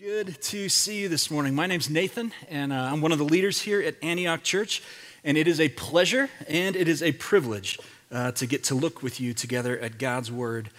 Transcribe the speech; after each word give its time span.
Good 0.00 0.40
to 0.42 0.68
see 0.68 1.00
you 1.00 1.08
this 1.08 1.28
morning. 1.28 1.56
My 1.56 1.66
name's 1.66 1.90
Nathan, 1.90 2.32
and 2.48 2.72
uh, 2.72 2.76
I'm 2.76 3.00
one 3.00 3.10
of 3.10 3.18
the 3.18 3.24
leaders 3.24 3.62
here 3.62 3.82
at 3.82 3.96
Antioch 4.00 4.44
Church. 4.44 4.80
And 5.24 5.36
it 5.36 5.48
is 5.48 5.58
a 5.58 5.70
pleasure 5.70 6.30
and 6.46 6.76
it 6.76 6.86
is 6.86 7.02
a 7.02 7.10
privilege 7.10 7.80
uh, 8.12 8.30
to 8.32 8.46
get 8.46 8.62
to 8.64 8.76
look 8.76 9.02
with 9.02 9.18
you 9.18 9.34
together 9.34 9.76
at 9.76 9.98
God's 9.98 10.30
Word 10.30 10.70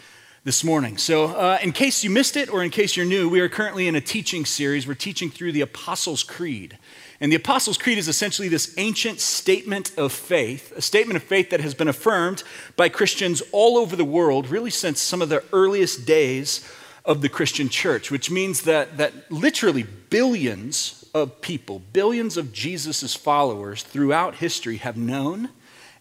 this 0.46 0.64
morning. 0.64 0.98
So, 0.98 1.26
uh, 1.26 1.58
in 1.62 1.74
case 1.74 2.02
you 2.02 2.10
missed 2.10 2.38
it 2.38 2.50
or 2.50 2.64
in 2.64 2.70
case 2.70 2.96
you're 2.96 3.06
new, 3.06 3.28
we 3.28 3.42
are 3.42 3.50
currently 3.50 3.90
in 3.90 3.96
a 3.96 4.00
teaching 4.00 4.46
series. 4.46 4.88
We're 4.88 4.94
teaching 4.94 5.30
through 5.30 5.52
the 5.52 5.62
Apostles' 5.62 6.24
Creed. 6.24 6.78
And 7.20 7.30
the 7.30 7.36
Apostles' 7.36 7.78
Creed 7.78 7.98
is 7.98 8.08
essentially 8.08 8.48
this 8.48 8.74
ancient 8.78 9.20
statement 9.20 9.92
of 9.98 10.14
faith, 10.14 10.72
a 10.78 10.82
statement 10.82 11.18
of 11.18 11.24
faith 11.24 11.50
that 11.50 11.60
has 11.60 11.74
been 11.74 11.90
affirmed 11.90 12.44
by 12.78 12.88
Christians 12.88 13.44
all 13.52 13.78
over 13.78 13.98
the 13.98 14.06
world, 14.06 14.48
really 14.48 14.72
since 14.72 15.02
some 15.02 15.22
of 15.22 15.28
the 15.28 15.44
earliest 15.52 16.06
days 16.06 16.66
of 17.06 17.22
the 17.22 17.30
Christian 17.30 17.70
church, 17.70 18.12
which 18.12 18.30
means 18.30 18.62
that, 18.62 18.98
that 18.98 19.32
literally 19.32 19.84
billions 19.84 21.06
of 21.14 21.42
people, 21.42 21.82
billions 21.94 22.38
of 22.38 22.52
Jesus' 22.54 23.16
followers 23.16 23.84
throughout 23.84 24.36
history 24.36 24.78
have 24.78 24.98
known 24.98 25.50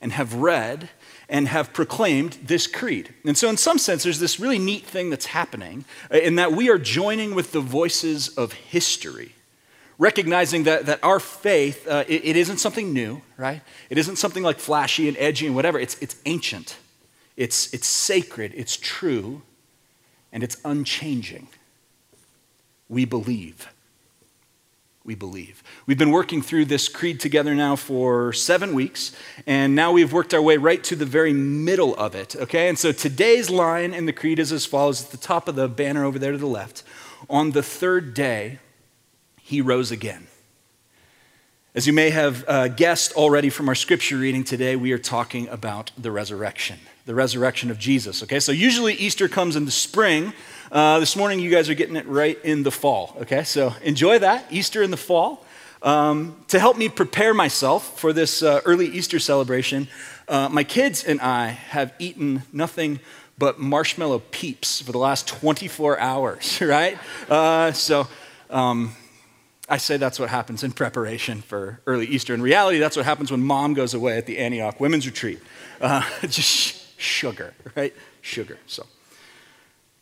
and 0.01 0.13
have 0.13 0.35
read 0.35 0.91
and 1.29 1.49
have 1.49 1.73
proclaimed 1.73 2.39
this 2.43 2.67
creed. 2.67 3.15
And 3.25 3.37
so, 3.37 3.49
in 3.49 3.57
some 3.57 3.79
sense, 3.79 4.03
there's 4.03 4.19
this 4.19 4.41
really 4.41 4.59
neat 4.59 4.87
thing 4.87 5.11
that's 5.11 5.27
happening 5.27 5.85
uh, 6.13 6.19
in 6.19 6.37
that 6.37 6.53
we 6.53 6.71
are 6.71 6.79
joining 6.79 7.35
with 7.35 7.53
the 7.53 7.61
voices 7.61 8.29
of 8.29 8.53
history, 8.53 9.35
recognizing 9.99 10.65
that, 10.65 10.87
that 10.87 11.01
our 11.03 11.21
faith, 11.21 11.87
uh, 11.87 12.05
it, 12.09 12.25
it 12.25 12.37
isn't 12.37 12.59
something 12.59 12.93
new, 12.93 13.21
right? 13.37 13.61
It 13.91 13.99
isn't 13.99 14.17
something 14.17 14.43
like 14.43 14.59
flashy 14.59 15.09
and 15.09 15.17
edgy 15.19 15.47
and 15.47 15.55
whatever. 15.55 15.79
It's, 15.79 15.99
it's 15.99 16.17
ancient, 16.25 16.77
it's, 17.37 17.73
it's 17.75 17.87
sacred, 17.87 18.53
it's 18.55 18.77
true, 18.77 19.43
and 20.33 20.43
it's 20.43 20.57
unchanging. 20.65 21.49
We 22.89 23.05
believe. 23.05 23.69
We 25.05 25.15
believe. 25.15 25.63
We've 25.87 25.99
been 25.99 26.11
working 26.11 26.43
through 26.43 26.67
this 26.67 26.89
creed 26.89 27.19
together 27.19 27.55
now 27.55 27.77
for 27.77 28.33
seven 28.33 28.75
weeks, 28.75 29.17
and 29.47 29.75
now 29.75 29.93
we've 29.93 30.13
worked 30.13 30.35
our 30.35 30.43
way 30.43 30.59
right 30.59 30.85
to 30.85 30.97
the 30.97 31.07
very 31.07 31.33
middle 31.33 31.95
of 31.97 32.15
it, 32.15 32.37
okay? 32.37 32.69
And 32.69 32.79
so 32.79 32.93
today's 32.93 33.49
line 33.49 33.95
in 33.95 34.05
the 34.05 34.13
creed 34.13 34.39
is 34.39 34.53
as 34.53 34.67
follows 34.67 35.05
at 35.05 35.11
the 35.11 35.17
top 35.17 35.49
of 35.49 35.55
the 35.55 35.67
banner 35.67 36.05
over 36.05 36.19
there 36.19 36.33
to 36.33 36.39
the 36.39 36.47
left. 36.47 36.83
On 37.31 37.53
the 37.53 37.63
third 37.63 38.13
day, 38.13 38.59
he 39.41 39.63
rose 39.63 39.91
again. 39.91 40.27
As 41.75 41.87
you 41.87 41.93
may 41.93 42.11
have 42.11 42.45
uh, 42.47 42.69
guessed 42.69 43.13
already 43.13 43.49
from 43.51 43.69
our 43.69 43.75
scripture 43.75 44.19
reading 44.19 44.45
today, 44.45 44.77
we 44.77 44.93
are 44.93 44.99
talking 44.99 45.49
about 45.49 45.91
the 45.97 46.11
resurrection 46.11 46.81
the 47.09 47.15
resurrection 47.15 47.71
of 47.71 47.79
Jesus. 47.79 48.23
Okay, 48.23 48.39
so 48.39 48.53
usually 48.53 48.93
Easter 48.93 49.29
comes 49.29 49.57
in 49.57 49.65
the 49.65 49.71
spring. 49.71 50.35
Uh, 50.71 51.01
this 51.01 51.17
morning, 51.17 51.41
you 51.41 51.51
guys 51.51 51.71
are 51.71 51.75
getting 51.75 51.97
it 51.97 52.07
right 52.07 52.39
in 52.45 52.65
the 52.65 52.71
fall. 52.71 53.17
Okay, 53.23 53.45
so 53.45 53.73
enjoy 53.83 54.19
that, 54.19 54.45
Easter 54.51 54.83
in 54.83 54.91
the 54.91 54.99
fall. 54.99 55.43
Um, 55.81 56.37
to 56.49 56.59
help 56.59 56.77
me 56.77 56.91
prepare 56.91 57.33
myself 57.33 57.99
for 57.99 58.13
this 58.13 58.43
uh, 58.43 58.61
early 58.67 58.89
Easter 58.89 59.19
celebration, 59.19 59.89
uh, 60.29 60.51
my 60.51 60.65
kids 60.65 61.03
and 61.03 61.19
I 61.23 61.47
have 61.47 61.95
eaten 61.99 62.43
nothing 62.53 63.01
but 63.39 63.59
marshmallow 63.59 64.19
peeps 64.31 64.83
for 64.83 64.93
the 64.93 64.99
last 64.99 65.27
24 65.29 65.99
hours, 65.99 66.61
right? 66.61 66.99
Uh, 67.31 67.73
so, 67.73 68.07
um, 68.51 68.95
I 69.67 69.79
say 69.79 69.97
that's 69.97 70.21
what 70.21 70.29
happens 70.29 70.63
in 70.63 70.73
preparation 70.73 71.41
for 71.41 71.81
early 71.87 72.07
Easter. 72.07 72.35
In 72.35 72.43
reality, 72.43 72.79
that's 72.79 72.97
what 72.97 73.07
happens 73.07 73.31
when 73.31 73.43
mom 73.43 73.73
goes 73.73 73.95
away 73.95 74.19
at 74.19 74.27
the 74.27 74.39
Antioch 74.41 74.79
Women's 74.79 75.07
Retreat. 75.07 75.41
Uh, 75.81 76.03
just 76.29 76.88
sugar, 76.99 77.55
right? 77.75 77.95
Sugar. 78.21 78.59
So, 78.67 78.85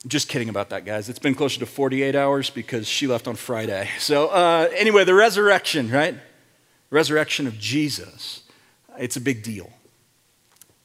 just 0.06 0.28
kidding 0.28 0.48
about 0.48 0.70
that, 0.70 0.84
guys. 0.84 1.08
It's 1.08 1.18
been 1.18 1.34
closer 1.34 1.60
to 1.60 1.66
48 1.66 2.14
hours 2.16 2.50
because 2.50 2.88
she 2.88 3.06
left 3.06 3.28
on 3.28 3.36
Friday. 3.36 3.88
So, 3.98 4.28
uh, 4.28 4.68
anyway, 4.76 5.04
the 5.04 5.14
resurrection, 5.14 5.90
right? 5.90 6.16
Resurrection 6.90 7.46
of 7.46 7.58
Jesus. 7.58 8.42
It's 8.98 9.16
a 9.16 9.20
big 9.20 9.42
deal. 9.42 9.70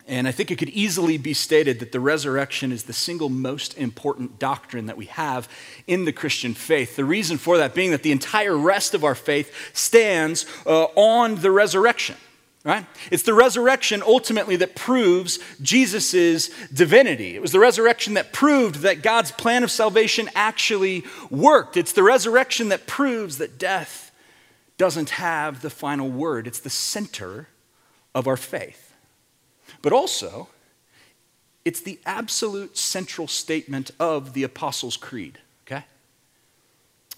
And 0.08 0.28
I 0.28 0.32
think 0.32 0.52
it 0.52 0.58
could 0.58 0.70
easily 0.70 1.18
be 1.18 1.34
stated 1.34 1.80
that 1.80 1.92
the 1.92 2.00
resurrection 2.00 2.72
is 2.72 2.84
the 2.84 2.94
single 2.94 3.30
most 3.30 3.78
important 3.78 4.40
doctrine 4.40 4.88
that 4.88 4.98
we 4.98 5.06
have 5.06 5.48
in 5.88 6.06
the 6.06 6.12
Christian 6.12 6.54
faith. 6.54 6.96
The 6.96 7.06
reason 7.06 7.38
for 7.38 7.58
that 7.58 7.74
being 7.74 7.92
that 7.92 8.04
the 8.04 8.12
entire 8.12 8.58
rest 8.58 8.94
of 8.94 9.04
our 9.04 9.16
faith 9.16 9.72
stands 9.74 10.46
uh, 10.66 10.86
on 10.96 11.36
the 11.36 11.52
resurrection 11.52 12.18
right? 12.64 12.86
It's 13.10 13.24
the 13.24 13.34
resurrection 13.34 14.04
ultimately 14.06 14.56
that 14.58 14.76
proves 14.76 15.40
Jesus' 15.62 16.50
divinity. 16.68 17.36
It 17.36 17.42
was 17.42 17.52
the 17.52 17.60
resurrection 17.60 18.14
that 18.16 18.34
proved 18.34 18.78
that 18.82 19.02
God's 19.02 19.32
plan 19.32 19.64
of 19.64 19.72
salvation 19.72 20.30
actually 20.36 21.04
worked. 21.30 21.78
It's 21.78 21.94
the 21.94 22.04
resurrection 22.04 22.70
that 22.70 22.88
proves 22.88 23.38
that 23.40 23.58
death 23.58 24.12
doesn't 24.78 25.12
have 25.12 25.62
the 25.62 25.70
final 25.70 26.10
word. 26.10 26.48
It's 26.48 26.60
the 26.60 26.70
center 26.70 27.48
of 28.14 28.28
our 28.28 28.38
faith. 28.38 28.94
But 29.82 29.94
also, 29.94 30.50
it's 31.66 31.82
the 31.82 32.00
absolute 32.06 32.78
central 32.78 33.28
statement 33.28 33.92
of 34.00 34.34
the 34.34 34.44
Apostles' 34.44 34.98
Creed. 34.98 35.40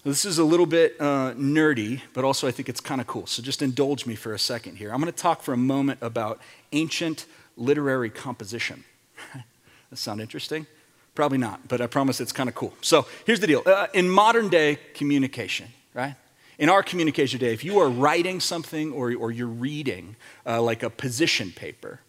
This 0.04 0.26
is 0.26 0.36
a 0.36 0.44
little 0.44 0.66
bit 0.66 0.96
uh, 1.00 1.32
nerdy, 1.32 2.02
but 2.12 2.24
also 2.24 2.46
I 2.46 2.50
think 2.50 2.68
it's 2.68 2.80
kind 2.80 3.00
of 3.00 3.06
cool. 3.06 3.26
So 3.26 3.42
just 3.42 3.62
indulge 3.62 4.04
me 4.04 4.14
for 4.14 4.34
a 4.34 4.38
second 4.38 4.76
here. 4.76 4.92
I'm 4.92 5.00
going 5.00 5.10
to 5.10 5.18
talk 5.18 5.42
for 5.42 5.54
a 5.54 5.56
moment 5.56 5.98
about 6.02 6.40
ancient 6.72 7.24
literary 7.56 8.10
composition. 8.10 8.84
that 9.32 9.96
sound 9.96 10.20
interesting? 10.20 10.66
Probably 11.14 11.38
not, 11.38 11.68
but 11.68 11.80
I 11.80 11.86
promise 11.86 12.20
it's 12.20 12.32
kind 12.32 12.50
of 12.50 12.54
cool. 12.54 12.74
So 12.82 13.06
here's 13.24 13.40
the 13.40 13.46
deal. 13.46 13.62
Uh, 13.64 13.86
in 13.94 14.10
modern 14.10 14.50
day 14.50 14.78
communication, 14.92 15.68
right? 15.94 16.16
In 16.58 16.68
our 16.68 16.82
communication 16.82 17.40
today, 17.40 17.54
if 17.54 17.64
you 17.64 17.78
are 17.78 17.88
writing 17.88 18.40
something 18.40 18.92
or, 18.92 19.14
or 19.14 19.32
you're 19.32 19.46
reading 19.46 20.16
uh, 20.44 20.60
like 20.60 20.82
a 20.82 20.90
position 20.90 21.50
paper, 21.50 22.00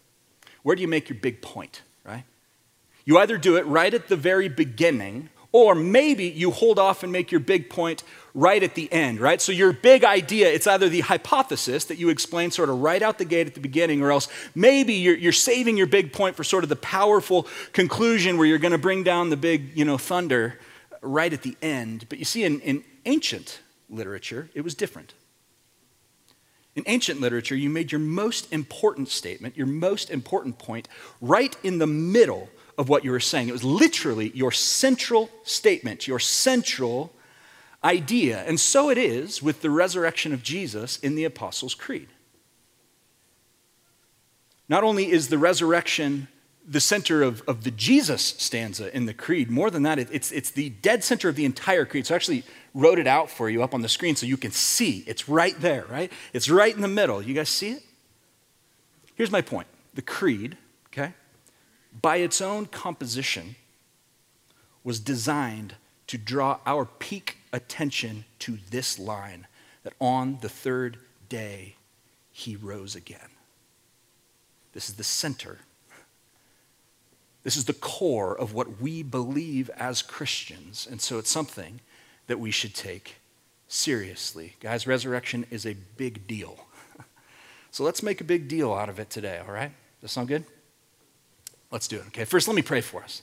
where 0.62 0.76
do 0.76 0.82
you 0.82 0.88
make 0.88 1.08
your 1.08 1.18
big 1.18 1.40
point, 1.40 1.80
right? 2.04 2.24
You 3.06 3.16
either 3.18 3.38
do 3.38 3.56
it 3.56 3.64
right 3.64 3.94
at 3.94 4.08
the 4.08 4.16
very 4.16 4.50
beginning 4.50 5.30
or 5.52 5.74
maybe 5.74 6.24
you 6.24 6.50
hold 6.50 6.78
off 6.78 7.02
and 7.02 7.12
make 7.12 7.30
your 7.30 7.40
big 7.40 7.70
point 7.70 8.02
right 8.34 8.62
at 8.62 8.74
the 8.74 8.92
end, 8.92 9.18
right? 9.18 9.40
So 9.40 9.52
your 9.52 9.72
big 9.72 10.04
idea, 10.04 10.52
it's 10.52 10.66
either 10.66 10.88
the 10.88 11.00
hypothesis 11.00 11.86
that 11.86 11.98
you 11.98 12.10
explain 12.10 12.50
sort 12.50 12.68
of 12.68 12.80
right 12.80 13.00
out 13.00 13.18
the 13.18 13.24
gate 13.24 13.46
at 13.46 13.54
the 13.54 13.60
beginning, 13.60 14.02
or 14.02 14.12
else 14.12 14.28
maybe 14.54 14.94
you're, 14.94 15.16
you're 15.16 15.32
saving 15.32 15.76
your 15.76 15.86
big 15.86 16.12
point 16.12 16.36
for 16.36 16.44
sort 16.44 16.62
of 16.62 16.68
the 16.68 16.76
powerful 16.76 17.46
conclusion 17.72 18.36
where 18.36 18.46
you're 18.46 18.58
going 18.58 18.72
to 18.72 18.78
bring 18.78 19.02
down 19.02 19.30
the 19.30 19.36
big, 19.36 19.76
you 19.76 19.84
know, 19.84 19.96
thunder 19.96 20.58
right 21.00 21.32
at 21.32 21.42
the 21.42 21.56
end. 21.62 22.06
But 22.08 22.18
you 22.18 22.24
see, 22.24 22.44
in, 22.44 22.60
in 22.60 22.84
ancient 23.06 23.60
literature, 23.88 24.50
it 24.54 24.62
was 24.62 24.74
different. 24.74 25.14
In 26.74 26.84
ancient 26.86 27.22
literature, 27.22 27.56
you 27.56 27.70
made 27.70 27.90
your 27.90 28.00
most 28.00 28.52
important 28.52 29.08
statement, 29.08 29.56
your 29.56 29.66
most 29.66 30.10
important 30.10 30.58
point, 30.58 30.88
right 31.22 31.56
in 31.62 31.78
the 31.78 31.86
middle 31.86 32.50
of 32.78 32.88
what 32.88 33.04
you 33.04 33.10
were 33.10 33.20
saying. 33.20 33.48
It 33.48 33.52
was 33.52 33.64
literally 33.64 34.30
your 34.34 34.52
central 34.52 35.30
statement, 35.44 36.06
your 36.06 36.18
central 36.18 37.12
idea. 37.82 38.42
And 38.46 38.58
so 38.58 38.90
it 38.90 38.98
is 38.98 39.42
with 39.42 39.62
the 39.62 39.70
resurrection 39.70 40.32
of 40.32 40.42
Jesus 40.42 40.98
in 40.98 41.14
the 41.14 41.24
Apostles' 41.24 41.74
Creed. 41.74 42.08
Not 44.68 44.82
only 44.82 45.10
is 45.10 45.28
the 45.28 45.38
resurrection 45.38 46.28
the 46.68 46.80
center 46.80 47.22
of, 47.22 47.42
of 47.46 47.62
the 47.62 47.70
Jesus 47.70 48.22
stanza 48.38 48.94
in 48.94 49.06
the 49.06 49.14
creed, 49.14 49.50
more 49.50 49.70
than 49.70 49.84
that, 49.84 50.00
it, 50.00 50.08
it's, 50.10 50.32
it's 50.32 50.50
the 50.50 50.70
dead 50.70 51.04
center 51.04 51.28
of 51.28 51.36
the 51.36 51.44
entire 51.44 51.84
creed. 51.84 52.06
So 52.06 52.14
I 52.14 52.16
actually 52.16 52.42
wrote 52.74 52.98
it 52.98 53.06
out 53.06 53.30
for 53.30 53.48
you 53.48 53.62
up 53.62 53.72
on 53.72 53.82
the 53.82 53.88
screen 53.88 54.16
so 54.16 54.26
you 54.26 54.36
can 54.36 54.50
see. 54.50 55.04
It's 55.06 55.28
right 55.28 55.58
there, 55.60 55.86
right? 55.88 56.10
It's 56.32 56.50
right 56.50 56.74
in 56.74 56.82
the 56.82 56.88
middle. 56.88 57.22
You 57.22 57.34
guys 57.34 57.48
see 57.48 57.70
it? 57.70 57.84
Here's 59.14 59.30
my 59.30 59.42
point 59.42 59.68
the 59.94 60.02
creed, 60.02 60.56
okay? 60.88 61.14
By 62.02 62.16
its 62.16 62.40
own 62.40 62.66
composition, 62.66 63.56
was 64.84 65.00
designed 65.00 65.74
to 66.06 66.18
draw 66.18 66.58
our 66.64 66.84
peak 66.84 67.38
attention 67.52 68.24
to 68.38 68.58
this 68.70 68.98
line 68.98 69.46
that 69.82 69.94
on 70.00 70.38
the 70.40 70.48
third 70.48 70.98
day 71.28 71.76
he 72.32 72.54
rose 72.54 72.94
again. 72.94 73.30
This 74.72 74.88
is 74.88 74.96
the 74.96 75.04
center. 75.04 75.60
This 77.42 77.56
is 77.56 77.64
the 77.64 77.72
core 77.72 78.38
of 78.38 78.52
what 78.52 78.80
we 78.80 79.02
believe 79.02 79.70
as 79.70 80.02
Christians. 80.02 80.86
And 80.90 81.00
so 81.00 81.18
it's 81.18 81.30
something 81.30 81.80
that 82.26 82.38
we 82.38 82.50
should 82.50 82.74
take 82.74 83.16
seriously. 83.68 84.56
Guys, 84.60 84.86
resurrection 84.86 85.46
is 85.50 85.64
a 85.64 85.74
big 85.96 86.26
deal. 86.26 86.66
so 87.70 87.84
let's 87.84 88.02
make 88.02 88.20
a 88.20 88.24
big 88.24 88.48
deal 88.48 88.72
out 88.74 88.88
of 88.88 88.98
it 88.98 89.10
today, 89.10 89.38
all 89.38 89.52
right? 89.52 89.72
Does 90.00 90.02
that 90.02 90.08
sound 90.08 90.28
good? 90.28 90.44
Let's 91.76 91.88
do 91.88 91.96
it, 91.96 92.06
okay? 92.06 92.24
First, 92.24 92.48
let 92.48 92.54
me 92.54 92.62
pray 92.62 92.80
for 92.80 93.02
us. 93.02 93.20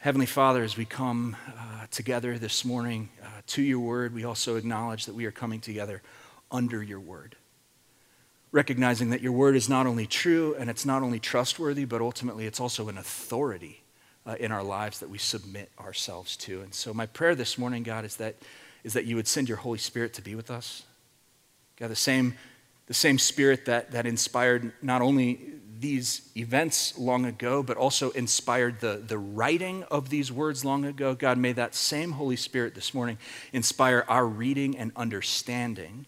Heavenly 0.00 0.26
Father, 0.26 0.62
as 0.62 0.76
we 0.76 0.84
come 0.84 1.34
uh, 1.48 1.86
together 1.90 2.36
this 2.36 2.62
morning 2.62 3.08
uh, 3.22 3.40
to 3.46 3.62
your 3.62 3.78
word, 3.78 4.12
we 4.12 4.22
also 4.22 4.56
acknowledge 4.56 5.06
that 5.06 5.14
we 5.14 5.24
are 5.24 5.30
coming 5.30 5.62
together 5.62 6.02
under 6.50 6.82
your 6.82 7.00
word. 7.00 7.36
Recognizing 8.52 9.08
that 9.08 9.22
your 9.22 9.32
word 9.32 9.56
is 9.56 9.70
not 9.70 9.86
only 9.86 10.06
true 10.06 10.54
and 10.58 10.68
it's 10.68 10.84
not 10.84 11.02
only 11.02 11.18
trustworthy, 11.18 11.86
but 11.86 12.02
ultimately 12.02 12.44
it's 12.44 12.60
also 12.60 12.90
an 12.90 12.98
authority 12.98 13.82
uh, 14.26 14.36
in 14.38 14.52
our 14.52 14.62
lives 14.62 14.98
that 14.98 15.08
we 15.08 15.16
submit 15.16 15.70
ourselves 15.80 16.36
to. 16.36 16.60
And 16.60 16.74
so, 16.74 16.92
my 16.92 17.06
prayer 17.06 17.34
this 17.34 17.56
morning, 17.56 17.82
God, 17.82 18.04
is 18.04 18.16
that, 18.16 18.34
is 18.82 18.92
that 18.92 19.06
you 19.06 19.16
would 19.16 19.26
send 19.26 19.48
your 19.48 19.56
Holy 19.56 19.78
Spirit 19.78 20.12
to 20.12 20.20
be 20.20 20.34
with 20.34 20.50
us. 20.50 20.82
God, 21.78 21.88
the 21.88 21.96
same, 21.96 22.34
the 22.86 22.94
same 22.94 23.18
Spirit 23.18 23.64
that, 23.66 23.92
that 23.92 24.06
inspired 24.06 24.72
not 24.82 25.02
only 25.02 25.54
these 25.80 26.30
events 26.36 26.98
long 26.98 27.24
ago, 27.26 27.62
but 27.62 27.76
also 27.76 28.10
inspired 28.12 28.80
the, 28.80 29.02
the 29.06 29.18
writing 29.18 29.82
of 29.90 30.08
these 30.08 30.30
words 30.30 30.64
long 30.64 30.84
ago. 30.84 31.14
God, 31.14 31.38
may 31.38 31.52
that 31.52 31.74
same 31.74 32.12
Holy 32.12 32.36
Spirit 32.36 32.74
this 32.74 32.94
morning 32.94 33.18
inspire 33.52 34.04
our 34.08 34.26
reading 34.26 34.76
and 34.78 34.92
understanding 34.96 36.06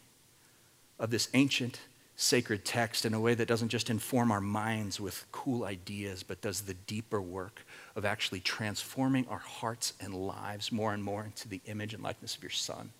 of 0.99 1.11
this 1.11 1.28
ancient 1.34 1.81
sacred 2.17 2.64
text 2.64 3.05
in 3.05 3.12
a 3.12 3.20
way 3.20 3.34
that 3.34 3.46
doesn't 3.46 3.69
just 3.69 3.90
inform 3.90 4.31
our 4.31 4.40
minds 4.40 4.99
with 4.99 5.26
cool 5.31 5.64
ideas, 5.64 6.22
but 6.22 6.40
does 6.40 6.62
the 6.62 6.72
deeper 6.72 7.20
work 7.20 7.67
of 7.94 8.06
actually 8.06 8.40
transforming 8.40 9.26
our 9.29 9.38
hearts 9.38 9.93
and 10.00 10.14
lives 10.14 10.72
more 10.72 10.94
and 10.94 11.05
more 11.05 11.25
into 11.25 11.49
the 11.49 11.61
image 11.67 11.93
and 11.93 12.02
likeness 12.02 12.34
of 12.34 12.43
your 12.43 12.49
Son. 12.49 12.90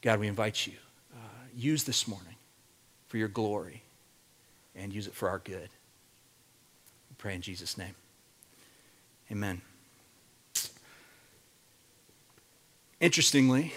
God, 0.00 0.18
we 0.18 0.28
invite 0.28 0.66
you, 0.66 0.74
uh, 1.14 1.18
use 1.54 1.84
this 1.84 2.08
morning 2.08 2.36
for 3.12 3.18
your 3.18 3.28
glory 3.28 3.82
and 4.74 4.90
use 4.90 5.06
it 5.06 5.12
for 5.12 5.28
our 5.28 5.38
good. 5.38 5.68
We 7.10 7.16
pray 7.18 7.34
in 7.34 7.42
Jesus' 7.42 7.76
name. 7.76 7.94
Amen. 9.30 9.60
Interestingly, 13.02 13.74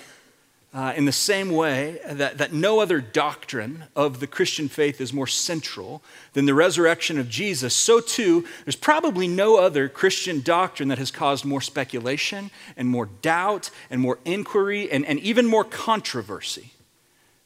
uh, 0.74 0.94
in 0.96 1.04
the 1.04 1.12
same 1.12 1.52
way 1.52 2.00
that, 2.10 2.38
that 2.38 2.54
no 2.54 2.80
other 2.80 3.02
doctrine 3.02 3.84
of 3.94 4.22
the 4.22 4.28
Christian 4.28 4.70
faith 4.70 5.02
is 5.02 5.12
more 5.12 5.28
central 5.28 6.02
than 6.32 6.46
the 6.46 6.54
resurrection 6.54 7.20
of 7.20 7.28
Jesus, 7.28 7.76
so 7.76 8.00
too, 8.00 8.46
there's 8.64 8.78
probably 8.78 9.28
no 9.28 9.58
other 9.58 9.90
Christian 9.90 10.40
doctrine 10.40 10.88
that 10.88 10.98
has 10.98 11.12
caused 11.12 11.44
more 11.44 11.60
speculation 11.60 12.52
and 12.78 12.88
more 12.88 13.10
doubt 13.22 13.70
and 13.90 14.00
more 14.00 14.18
inquiry 14.24 14.90
and, 14.90 15.06
and 15.06 15.20
even 15.20 15.46
more 15.46 15.66
controversy 15.66 16.72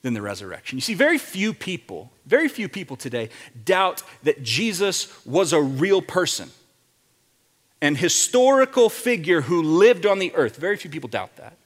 than 0.01 0.13
the 0.13 0.21
resurrection. 0.21 0.77
You 0.77 0.81
see, 0.81 0.93
very 0.93 1.17
few 1.17 1.53
people, 1.53 2.11
very 2.25 2.47
few 2.47 2.69
people 2.69 2.95
today 2.95 3.29
doubt 3.65 4.03
that 4.23 4.43
Jesus 4.43 5.25
was 5.25 5.51
a 5.51 5.61
real 5.61 6.01
person, 6.01 6.49
an 7.81 7.95
historical 7.95 8.89
figure 8.89 9.41
who 9.41 9.61
lived 9.61 10.05
on 10.05 10.19
the 10.19 10.33
earth. 10.35 10.55
Very 10.55 10.77
few 10.77 10.89
people 10.89 11.09
doubt 11.09 11.35
that. 11.37 11.57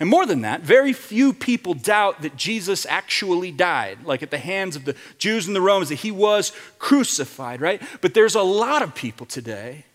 And 0.00 0.08
more 0.08 0.26
than 0.26 0.42
that, 0.42 0.62
very 0.62 0.92
few 0.92 1.32
people 1.32 1.74
doubt 1.74 2.22
that 2.22 2.36
Jesus 2.36 2.86
actually 2.86 3.50
died, 3.50 4.04
like 4.04 4.22
at 4.22 4.30
the 4.30 4.38
hands 4.38 4.76
of 4.76 4.84
the 4.84 4.94
Jews 5.18 5.48
and 5.48 5.56
the 5.56 5.60
Romans, 5.60 5.88
that 5.88 5.96
he 5.96 6.12
was 6.12 6.52
crucified, 6.78 7.60
right? 7.60 7.82
But 8.00 8.14
there's 8.14 8.36
a 8.36 8.42
lot 8.42 8.82
of 8.82 8.94
people 8.94 9.26
today 9.26 9.86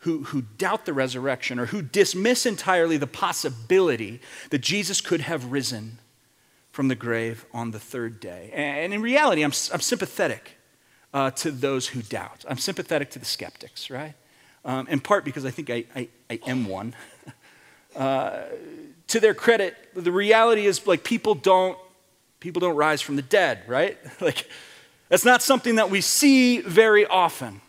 who, 0.00 0.24
who 0.24 0.42
doubt 0.42 0.84
the 0.84 0.92
resurrection 0.92 1.58
or 1.58 1.66
who 1.66 1.80
dismiss 1.80 2.44
entirely 2.44 2.98
the 2.98 3.06
possibility 3.06 4.20
that 4.50 4.58
Jesus 4.60 5.00
could 5.00 5.22
have 5.22 5.50
risen 5.50 5.98
from 6.76 6.88
the 6.88 6.94
grave 6.94 7.46
on 7.54 7.70
the 7.70 7.78
third 7.78 8.20
day. 8.20 8.50
And 8.52 8.92
in 8.92 9.00
reality, 9.00 9.42
I'm, 9.42 9.52
I'm 9.72 9.80
sympathetic 9.80 10.58
uh, 11.14 11.30
to 11.30 11.50
those 11.50 11.88
who 11.88 12.02
doubt. 12.02 12.44
I'm 12.46 12.58
sympathetic 12.58 13.10
to 13.12 13.18
the 13.18 13.24
skeptics, 13.24 13.88
right? 13.88 14.12
Um, 14.62 14.86
in 14.88 15.00
part 15.00 15.24
because 15.24 15.46
I 15.46 15.50
think 15.50 15.70
I, 15.70 15.86
I, 15.96 16.08
I 16.28 16.38
am 16.46 16.68
one. 16.68 16.94
uh, 17.96 18.42
to 19.06 19.20
their 19.20 19.32
credit, 19.32 19.74
the 19.94 20.12
reality 20.12 20.66
is 20.66 20.86
like 20.86 21.02
people 21.02 21.34
don't 21.34 21.78
people 22.40 22.60
don't 22.60 22.76
rise 22.76 23.00
from 23.00 23.16
the 23.16 23.22
dead, 23.22 23.62
right? 23.66 23.96
like 24.20 24.46
that's 25.08 25.24
not 25.24 25.40
something 25.40 25.76
that 25.76 25.88
we 25.88 26.02
see 26.02 26.60
very 26.60 27.06
often. 27.06 27.62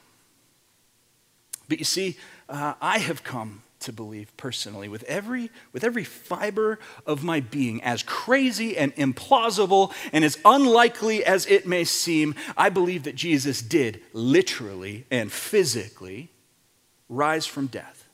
But 1.70 1.80
you 1.80 1.86
see, 1.86 2.18
uh, 2.50 2.74
I 2.82 2.98
have 2.98 3.24
come 3.24 3.62
to 3.88 3.92
believe 3.92 4.32
personally. 4.38 4.88
With 4.88 5.04
every 5.04 5.50
with 5.74 5.84
every 5.84 6.06
fiber 6.06 6.80
of 7.06 7.24
my 7.24 7.42
being 7.42 7.84
as 7.84 8.04
crazy 8.04 8.78
and 8.78 8.96
implausible 8.96 9.94
and 10.14 10.24
as 10.24 10.38
unlikely 10.46 11.26
as 11.26 11.46
it 11.48 11.66
may 11.66 11.84
seem 11.84 12.36
i 12.56 12.70
believe 12.70 13.04
that 13.04 13.16
jesus 13.16 13.62
did 13.62 14.02
literally 14.14 15.06
and 15.10 15.32
physically 15.32 16.30
rise 17.10 17.46
from 17.46 17.68
death. 17.68 18.08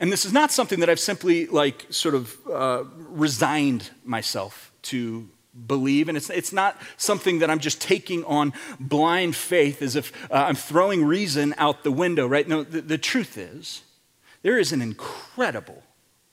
And 0.00 0.12
this 0.12 0.24
is 0.24 0.32
not 0.32 0.52
something 0.52 0.80
that 0.80 0.88
I've 0.88 1.00
simply, 1.00 1.46
like, 1.46 1.86
sort 1.90 2.14
of 2.14 2.36
uh, 2.48 2.84
resigned 2.96 3.90
myself 4.04 4.72
to 4.82 5.28
believe. 5.66 6.08
And 6.08 6.16
it's, 6.16 6.30
it's 6.30 6.52
not 6.52 6.80
something 6.96 7.40
that 7.40 7.50
I'm 7.50 7.58
just 7.58 7.80
taking 7.80 8.24
on 8.24 8.52
blind 8.78 9.36
faith 9.36 9.82
as 9.82 9.96
if 9.96 10.12
uh, 10.30 10.34
I'm 10.34 10.54
throwing 10.54 11.04
reason 11.04 11.54
out 11.58 11.84
the 11.84 11.92
window, 11.92 12.26
right? 12.26 12.46
No, 12.46 12.62
the, 12.62 12.80
the 12.80 12.98
truth 12.98 13.36
is, 13.36 13.82
there 14.42 14.58
is 14.58 14.72
an 14.72 14.82
incredible, 14.82 15.82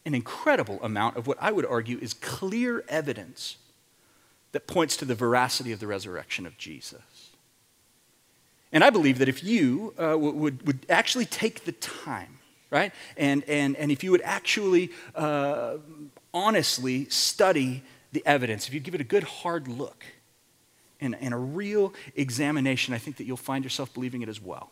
an 0.05 0.13
incredible 0.13 0.79
amount 0.83 1.17
of 1.17 1.27
what 1.27 1.37
I 1.41 1.51
would 1.51 1.65
argue 1.65 1.97
is 1.99 2.13
clear 2.13 2.83
evidence 2.87 3.57
that 4.51 4.67
points 4.67 4.95
to 4.97 5.05
the 5.05 5.15
veracity 5.15 5.71
of 5.71 5.79
the 5.79 5.87
resurrection 5.87 6.45
of 6.45 6.57
Jesus. 6.57 7.31
And 8.71 8.83
I 8.83 8.89
believe 8.89 9.19
that 9.19 9.29
if 9.29 9.43
you 9.43 9.93
uh, 9.97 10.17
would, 10.17 10.65
would 10.65 10.85
actually 10.89 11.25
take 11.25 11.65
the 11.65 11.71
time 11.71 12.39
right? 12.75 12.91
And, 13.15 13.43
and, 13.45 13.75
and 13.77 13.91
if 13.91 14.03
you 14.03 14.11
would 14.11 14.21
actually 14.23 14.91
uh, 15.15 15.77
honestly 16.33 17.07
study 17.09 17.83
the 18.15 18.25
evidence, 18.25 18.67
if 18.67 18.73
you 18.73 18.79
give 18.79 18.95
it 18.95 19.01
a 19.01 19.05
good 19.15 19.23
hard 19.23 19.67
look 19.67 20.05
and, 21.01 21.15
and 21.19 21.33
a 21.33 21.37
real 21.37 21.93
examination, 22.15 22.93
I 22.93 22.97
think 22.97 23.17
that 23.17 23.25
you'll 23.25 23.35
find 23.35 23.63
yourself 23.63 23.93
believing 23.93 24.21
it 24.21 24.29
as 24.29 24.41
well. 24.41 24.71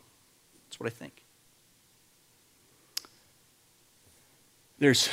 That's 0.66 0.80
what 0.80 0.86
I 0.86 0.90
think. 0.90 1.22
There's 4.78 5.10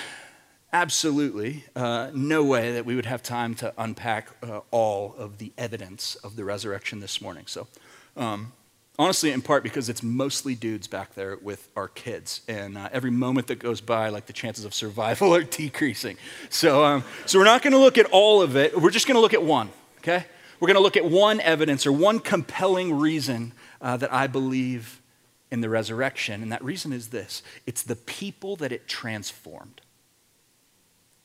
absolutely 0.71 1.65
uh, 1.75 2.11
no 2.13 2.43
way 2.45 2.71
that 2.71 2.85
we 2.85 2.95
would 2.95 3.05
have 3.05 3.21
time 3.21 3.53
to 3.55 3.73
unpack 3.77 4.29
uh, 4.41 4.61
all 4.71 5.13
of 5.17 5.37
the 5.37 5.51
evidence 5.57 6.15
of 6.15 6.37
the 6.37 6.45
resurrection 6.45 7.01
this 7.01 7.21
morning. 7.21 7.43
So, 7.47 7.67
um, 8.15 8.53
Honestly, 9.01 9.31
in 9.31 9.42
part 9.42 9.63
because 9.63 9.89
it's 9.89 10.03
mostly 10.03 10.53
dudes 10.53 10.86
back 10.86 11.15
there 11.15 11.36
with 11.42 11.69
our 11.75 11.88
kids. 11.88 12.42
And 12.48 12.77
uh, 12.77 12.88
every 12.92 13.09
moment 13.09 13.48
that 13.48 13.57
goes 13.57 13.81
by, 13.81 14.09
like 14.09 14.27
the 14.27 14.33
chances 14.33 14.63
of 14.63 14.75
survival 14.75 15.33
are 15.36 15.42
decreasing. 15.42 16.18
So, 16.51 16.86
um, 16.86 17.03
so 17.25 17.39
we're 17.39 17.45
not 17.45 17.63
going 17.63 17.74
to 17.74 17.80
look 17.80 17.98
at 17.98 18.06
all 18.12 18.44
of 18.44 18.56
it. 18.56 18.80
We're 18.80 18.92
just 18.92 19.07
going 19.07 19.15
to 19.15 19.19
look 19.19 19.33
at 19.33 19.42
one, 19.42 19.71
okay? 20.01 20.25
We're 20.59 20.68
going 20.68 20.75
to 20.75 20.83
look 20.83 20.98
at 20.98 21.06
one 21.06 21.39
evidence 21.42 21.88
or 21.88 21.92
one 21.92 22.19
compelling 22.19 22.94
reason 22.94 23.53
uh, 23.81 23.98
that 23.98 24.13
I 24.13 24.27
believe 24.27 25.01
in 25.50 25.62
the 25.62 25.69
resurrection. 25.69 26.44
And 26.44 26.51
that 26.51 26.63
reason 26.63 26.94
is 26.94 27.07
this 27.07 27.42
it's 27.65 27.81
the 27.81 27.95
people 27.95 28.56
that 28.57 28.71
it 28.71 28.88
transformed. 28.88 29.81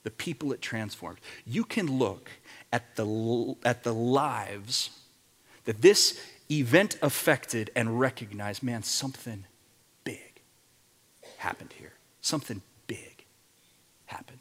The 0.02 0.10
people 0.10 0.50
it 0.54 0.62
transformed. 0.62 1.18
You 1.44 1.64
can 1.64 1.98
look 1.98 2.30
at 2.72 2.96
the, 2.96 3.54
at 3.66 3.82
the 3.82 3.92
lives 3.92 4.88
that 5.66 5.82
this 5.82 6.18
event 6.50 6.96
affected 7.02 7.70
and 7.74 7.98
recognized 7.98 8.62
man, 8.62 8.82
something 8.82 9.44
big 10.04 10.40
happened 11.38 11.72
here. 11.78 11.92
Something 12.20 12.62
big 12.86 13.24
happened. 14.06 14.38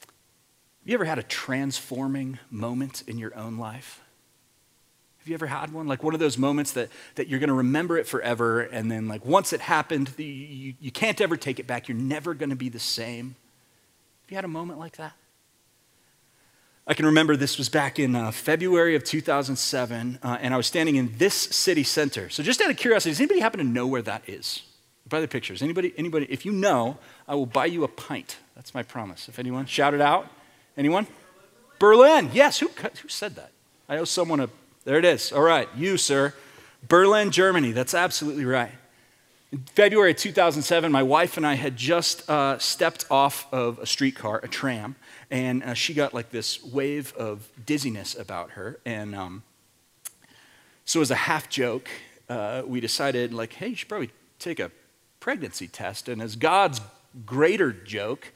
Have 0.00 0.88
you 0.88 0.94
ever 0.94 1.04
had 1.04 1.18
a 1.18 1.22
transforming 1.22 2.38
moment 2.50 3.02
in 3.06 3.18
your 3.18 3.36
own 3.36 3.58
life? 3.58 4.00
Have 5.18 5.28
you 5.28 5.34
ever 5.34 5.46
had 5.46 5.72
one? 5.72 5.86
Like 5.86 6.02
one 6.02 6.14
of 6.14 6.20
those 6.20 6.38
moments 6.38 6.72
that, 6.72 6.88
that 7.16 7.28
you're 7.28 7.38
going 7.38 7.48
to 7.48 7.54
remember 7.54 7.98
it 7.98 8.06
forever, 8.06 8.62
and 8.62 8.90
then, 8.90 9.06
like, 9.06 9.24
once 9.26 9.52
it 9.52 9.60
happened, 9.60 10.10
you, 10.16 10.74
you 10.80 10.90
can't 10.90 11.20
ever 11.20 11.36
take 11.36 11.60
it 11.60 11.66
back. 11.66 11.88
You're 11.88 11.98
never 11.98 12.32
going 12.32 12.48
to 12.48 12.56
be 12.56 12.70
the 12.70 12.78
same. 12.78 13.36
Have 14.22 14.30
you 14.30 14.36
had 14.36 14.46
a 14.46 14.48
moment 14.48 14.78
like 14.78 14.96
that? 14.96 15.12
I 16.86 16.94
can 16.94 17.06
remember 17.06 17.36
this 17.36 17.58
was 17.58 17.68
back 17.68 17.98
in 17.98 18.16
uh, 18.16 18.30
February 18.30 18.96
of 18.96 19.04
2007, 19.04 20.18
uh, 20.22 20.38
and 20.40 20.54
I 20.54 20.56
was 20.56 20.66
standing 20.66 20.96
in 20.96 21.16
this 21.18 21.34
city 21.34 21.84
center. 21.84 22.28
So, 22.30 22.42
just 22.42 22.60
out 22.60 22.70
of 22.70 22.76
curiosity, 22.76 23.10
does 23.10 23.20
anybody 23.20 23.40
happen 23.40 23.58
to 23.58 23.64
know 23.64 23.86
where 23.86 24.02
that 24.02 24.28
is? 24.28 24.62
By 25.08 25.20
the 25.20 25.28
pictures, 25.28 25.62
anybody? 25.62 25.92
Anybody? 25.96 26.26
If 26.28 26.46
you 26.46 26.52
know, 26.52 26.98
I 27.28 27.34
will 27.34 27.46
buy 27.46 27.66
you 27.66 27.84
a 27.84 27.88
pint. 27.88 28.38
That's 28.54 28.74
my 28.74 28.82
promise. 28.82 29.28
If 29.28 29.38
anyone, 29.38 29.66
shout 29.66 29.94
it 29.94 30.00
out. 30.00 30.28
Anyone? 30.76 31.06
Berlin. 31.78 32.30
Yes. 32.32 32.58
Who 32.58 32.68
who 32.68 33.08
said 33.08 33.36
that? 33.36 33.50
I 33.88 33.98
owe 33.98 34.04
someone 34.04 34.40
a. 34.40 34.48
There 34.84 34.98
it 34.98 35.04
is. 35.04 35.32
All 35.32 35.42
right, 35.42 35.68
you, 35.76 35.96
sir. 35.96 36.34
Berlin, 36.88 37.30
Germany. 37.30 37.72
That's 37.72 37.94
absolutely 37.94 38.44
right. 38.44 38.72
In 39.52 39.58
February 39.74 40.14
2007, 40.14 40.92
my 40.92 41.02
wife 41.02 41.36
and 41.36 41.46
I 41.46 41.54
had 41.54 41.76
just 41.76 42.28
uh, 42.30 42.58
stepped 42.58 43.04
off 43.10 43.52
of 43.52 43.80
a 43.80 43.86
streetcar, 43.86 44.38
a 44.42 44.48
tram, 44.48 44.94
and 45.30 45.62
uh, 45.62 45.74
she 45.74 45.94
got 45.94 46.12
like 46.12 46.30
this 46.30 46.62
wave 46.62 47.14
of 47.16 47.48
dizziness 47.64 48.14
about 48.14 48.52
her. 48.52 48.80
And 48.84 49.14
um, 49.14 49.42
so, 50.84 51.00
as 51.00 51.10
a 51.10 51.16
half 51.16 51.48
joke, 51.48 51.88
uh, 52.28 52.62
we 52.66 52.80
decided, 52.80 53.32
like, 53.32 53.52
hey, 53.52 53.68
you 53.68 53.76
should 53.76 53.88
probably 53.88 54.10
take 54.38 54.58
a 54.58 54.70
pregnancy 55.20 55.68
test. 55.68 56.08
And 56.08 56.20
as 56.20 56.34
God's 56.34 56.80
greater 57.26 57.72
joke 57.72 58.32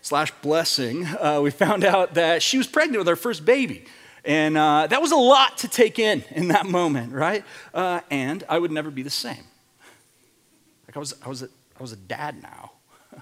slash 0.00 0.30
blessing, 0.42 1.04
uh, 1.06 1.40
we 1.42 1.50
found 1.50 1.84
out 1.84 2.14
that 2.14 2.42
she 2.42 2.56
was 2.56 2.66
pregnant 2.66 2.98
with 2.98 3.08
our 3.08 3.16
first 3.16 3.44
baby. 3.44 3.84
And 4.24 4.56
uh, 4.56 4.86
that 4.88 5.00
was 5.00 5.12
a 5.12 5.16
lot 5.16 5.58
to 5.58 5.68
take 5.68 5.98
in 5.98 6.24
in 6.30 6.48
that 6.48 6.66
moment, 6.66 7.12
right? 7.12 7.44
Uh, 7.72 8.00
and 8.10 8.44
I 8.48 8.58
would 8.58 8.70
never 8.70 8.90
be 8.90 9.02
the 9.02 9.10
same. 9.10 9.44
Like 10.86 10.96
I 10.96 11.00
was, 11.00 11.14
I 11.24 11.28
was, 11.28 11.42
a, 11.42 11.48
I 11.78 11.82
was 11.82 11.92
a 11.92 11.96
dad 11.96 12.42
now. 12.42 12.72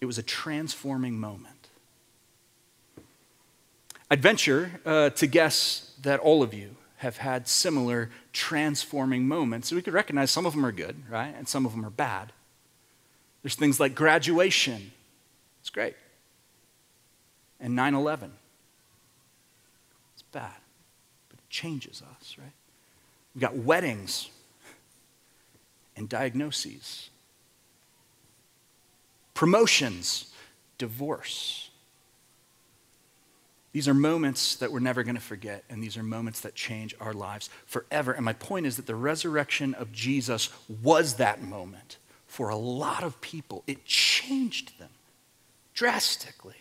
it 0.00 0.06
was 0.06 0.18
a 0.18 0.22
transforming 0.22 1.18
moment. 1.18 1.53
I'd 4.14 4.22
venture 4.22 4.70
uh, 4.86 5.10
to 5.10 5.26
guess 5.26 5.90
that 6.02 6.20
all 6.20 6.44
of 6.44 6.54
you 6.54 6.76
have 6.98 7.16
had 7.16 7.48
similar 7.48 8.10
transforming 8.32 9.26
moments. 9.26 9.72
We 9.72 9.82
could 9.82 9.92
recognize 9.92 10.30
some 10.30 10.46
of 10.46 10.52
them 10.52 10.64
are 10.64 10.70
good, 10.70 11.02
right? 11.10 11.34
And 11.36 11.48
some 11.48 11.66
of 11.66 11.72
them 11.72 11.84
are 11.84 11.90
bad. 11.90 12.30
There's 13.42 13.56
things 13.56 13.80
like 13.80 13.96
graduation. 13.96 14.92
It's 15.60 15.68
great. 15.68 15.96
And 17.58 17.74
9 17.74 17.94
11. 17.96 18.30
It's 20.12 20.22
bad, 20.30 20.54
but 21.28 21.40
it 21.40 21.50
changes 21.50 22.00
us, 22.00 22.36
right? 22.38 22.52
We've 23.34 23.42
got 23.42 23.56
weddings 23.56 24.30
and 25.96 26.08
diagnoses, 26.08 27.10
promotions, 29.34 30.32
divorce. 30.78 31.63
These 33.74 33.88
are 33.88 33.94
moments 33.94 34.54
that 34.56 34.70
we're 34.70 34.78
never 34.78 35.02
going 35.02 35.16
to 35.16 35.20
forget, 35.20 35.64
and 35.68 35.82
these 35.82 35.96
are 35.96 36.02
moments 36.04 36.42
that 36.42 36.54
change 36.54 36.94
our 37.00 37.12
lives 37.12 37.50
forever. 37.66 38.12
And 38.12 38.24
my 38.24 38.32
point 38.32 38.66
is 38.66 38.76
that 38.76 38.86
the 38.86 38.94
resurrection 38.94 39.74
of 39.74 39.90
Jesus 39.90 40.48
was 40.80 41.14
that 41.14 41.42
moment 41.42 41.98
for 42.28 42.50
a 42.50 42.56
lot 42.56 43.02
of 43.02 43.20
people. 43.20 43.64
It 43.66 43.84
changed 43.84 44.78
them 44.78 44.90
drastically. 45.74 46.54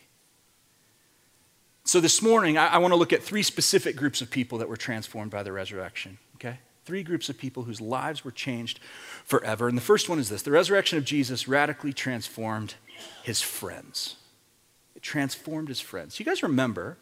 So 1.83 1.99
this 1.99 2.19
morning, 2.19 2.57
I, 2.57 2.69
I 2.69 2.77
want 2.79 2.93
to 2.93 2.95
look 2.95 3.13
at 3.13 3.21
three 3.21 3.43
specific 3.43 3.95
groups 3.95 4.23
of 4.23 4.31
people 4.31 4.57
that 4.57 4.67
were 4.67 4.75
transformed 4.75 5.29
by 5.29 5.43
the 5.43 5.51
resurrection, 5.51 6.17
okay? 6.37 6.57
Three 6.83 7.03
groups 7.03 7.29
of 7.29 7.37
people 7.37 7.61
whose 7.61 7.79
lives 7.79 8.25
were 8.25 8.31
changed 8.31 8.79
forever. 9.23 9.67
And 9.67 9.77
the 9.77 9.83
first 9.83 10.09
one 10.09 10.17
is 10.17 10.29
this 10.29 10.41
the 10.41 10.49
resurrection 10.49 10.97
of 10.97 11.05
Jesus 11.05 11.47
radically 11.47 11.93
transformed 11.93 12.73
his 13.21 13.39
friends. 13.39 14.15
It 14.95 15.03
transformed 15.03 15.67
his 15.67 15.79
friends. 15.79 16.19
You 16.19 16.25
guys 16.25 16.41
remember 16.41 16.97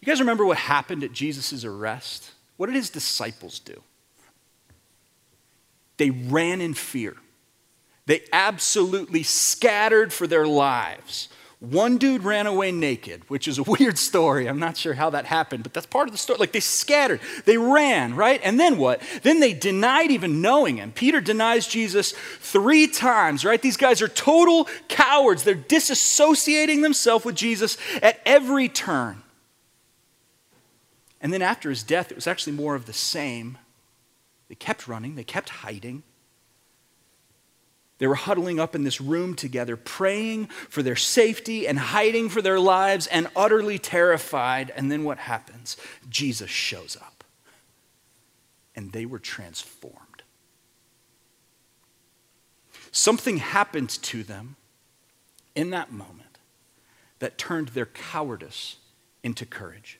you 0.00 0.06
guys 0.06 0.20
remember 0.20 0.44
what 0.44 0.56
happened 0.56 1.04
at 1.04 1.12
Jesus' 1.12 1.64
arrest? 1.64 2.32
What 2.56 2.66
did 2.66 2.74
his 2.74 2.90
disciples 2.90 3.58
do? 3.58 3.82
They 5.98 6.10
ran 6.10 6.60
in 6.60 6.74
fear. 6.74 7.16
They 8.06 8.22
absolutely 8.32 9.22
scattered 9.22 10.12
for 10.12 10.26
their 10.26 10.46
lives. 10.46 11.28
One 11.60 11.98
dude 11.98 12.24
ran 12.24 12.46
away 12.46 12.72
naked, 12.72 13.22
which 13.28 13.46
is 13.46 13.58
a 13.58 13.62
weird 13.78 13.98
story. 13.98 14.48
I'm 14.48 14.58
not 14.58 14.78
sure 14.78 14.94
how 14.94 15.10
that 15.10 15.26
happened, 15.26 15.62
but 15.62 15.74
that's 15.74 15.86
part 15.86 16.08
of 16.08 16.12
the 16.12 16.18
story. 16.18 16.38
Like 16.38 16.52
they 16.52 16.60
scattered, 16.60 17.20
they 17.44 17.58
ran, 17.58 18.16
right? 18.16 18.40
And 18.42 18.58
then 18.58 18.78
what? 18.78 19.02
Then 19.22 19.40
they 19.40 19.52
denied 19.52 20.10
even 20.10 20.40
knowing 20.40 20.78
him. 20.78 20.90
Peter 20.92 21.20
denies 21.20 21.66
Jesus 21.66 22.12
three 22.40 22.86
times, 22.86 23.44
right? 23.44 23.60
These 23.60 23.76
guys 23.76 24.00
are 24.00 24.08
total 24.08 24.68
cowards. 24.88 25.42
They're 25.42 25.54
disassociating 25.54 26.80
themselves 26.80 27.26
with 27.26 27.34
Jesus 27.34 27.76
at 28.02 28.20
every 28.24 28.68
turn. 28.68 29.22
And 31.20 31.32
then 31.32 31.42
after 31.42 31.68
his 31.68 31.82
death, 31.82 32.10
it 32.10 32.14
was 32.14 32.26
actually 32.26 32.54
more 32.54 32.74
of 32.74 32.86
the 32.86 32.92
same. 32.92 33.58
They 34.48 34.54
kept 34.54 34.88
running, 34.88 35.14
they 35.16 35.24
kept 35.24 35.48
hiding. 35.48 36.02
They 37.98 38.06
were 38.06 38.14
huddling 38.14 38.58
up 38.58 38.74
in 38.74 38.82
this 38.82 38.98
room 38.98 39.34
together, 39.34 39.76
praying 39.76 40.46
for 40.46 40.82
their 40.82 40.96
safety 40.96 41.68
and 41.68 41.78
hiding 41.78 42.30
for 42.30 42.40
their 42.40 42.58
lives 42.58 43.06
and 43.06 43.28
utterly 43.36 43.78
terrified. 43.78 44.72
And 44.74 44.90
then 44.90 45.04
what 45.04 45.18
happens? 45.18 45.76
Jesus 46.08 46.48
shows 46.48 46.96
up. 46.96 47.24
And 48.74 48.92
they 48.92 49.04
were 49.04 49.18
transformed. 49.18 50.22
Something 52.90 53.36
happened 53.36 53.90
to 53.90 54.22
them 54.22 54.56
in 55.54 55.68
that 55.70 55.92
moment 55.92 56.38
that 57.18 57.36
turned 57.36 57.68
their 57.68 57.86
cowardice 57.86 58.76
into 59.22 59.44
courage. 59.44 59.99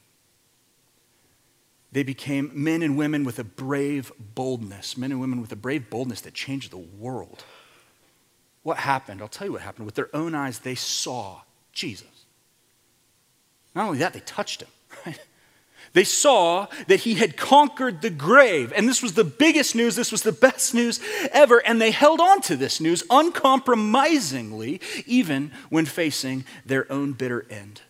They 1.93 2.03
became 2.03 2.53
men 2.55 2.83
and 2.83 2.97
women 2.97 3.25
with 3.25 3.39
a 3.39 3.45
brave 3.45 4.13
boldness, 4.19 4.97
men 4.97 5.11
and 5.11 5.21
women 5.21 5.41
with 5.41 5.51
a 5.51 5.57
brave 5.57 5.91
boldness 5.91 6.21
that 6.23 6.35
changed 6.35 6.71
the 6.71 6.79
world. 6.79 7.45
What 8.63 8.79
happened? 8.79 9.21
I'll 9.21 9.29
tell 9.29 9.47
you 9.47 9.53
what 9.53 9.63
happened. 9.63 9.87
With 9.87 9.97
their 9.97 10.15
own 10.15 10.35
eyes, 10.35 10.61
they 10.61 10.75
saw 10.75 11.41
Jesus. 11.73 12.07
Not 13.75 13.87
only 13.87 13.99
that, 13.99 14.13
they 14.13 14.21
touched 14.21 14.63
him, 14.63 14.69
right? 15.07 15.19
They 15.93 16.05
saw 16.05 16.67
that 16.87 17.01
he 17.01 17.15
had 17.15 17.37
conquered 17.37 18.01
the 18.01 18.11
grave. 18.11 18.73
And 18.77 18.89
this 18.89 19.03
was 19.03 19.15
the 19.15 19.25
biggest 19.25 19.75
news. 19.75 19.97
This 19.97 20.13
was 20.13 20.23
the 20.23 20.31
best 20.31 20.73
news 20.73 21.01
ever. 21.33 21.59
And 21.67 21.81
they 21.81 21.91
held 21.91 22.21
on 22.21 22.41
to 22.43 22.57
this 22.57 22.81
news 22.81 23.03
uncompromisingly, 23.11 24.81
even 25.07 25.51
when 25.69 25.87
facing 25.87 26.45
their 26.65 26.91
own 26.93 27.13
bitter 27.13 27.45
end. 27.51 27.81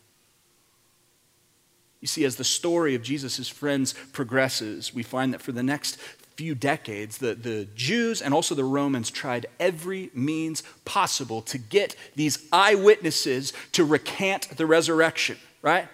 You 2.00 2.08
see, 2.08 2.24
as 2.24 2.36
the 2.36 2.44
story 2.44 2.94
of 2.94 3.02
Jesus' 3.02 3.48
friends 3.48 3.94
progresses, 4.12 4.94
we 4.94 5.02
find 5.02 5.34
that 5.34 5.42
for 5.42 5.52
the 5.52 5.62
next 5.62 5.98
few 6.36 6.54
decades, 6.54 7.18
the, 7.18 7.34
the 7.34 7.68
Jews 7.74 8.22
and 8.22 8.32
also 8.32 8.54
the 8.54 8.64
Romans 8.64 9.10
tried 9.10 9.44
every 9.58 10.10
means 10.14 10.62
possible 10.86 11.42
to 11.42 11.58
get 11.58 11.94
these 12.16 12.38
eyewitnesses 12.50 13.52
to 13.72 13.84
recant 13.84 14.56
the 14.56 14.64
resurrection, 14.64 15.36
right? 15.60 15.86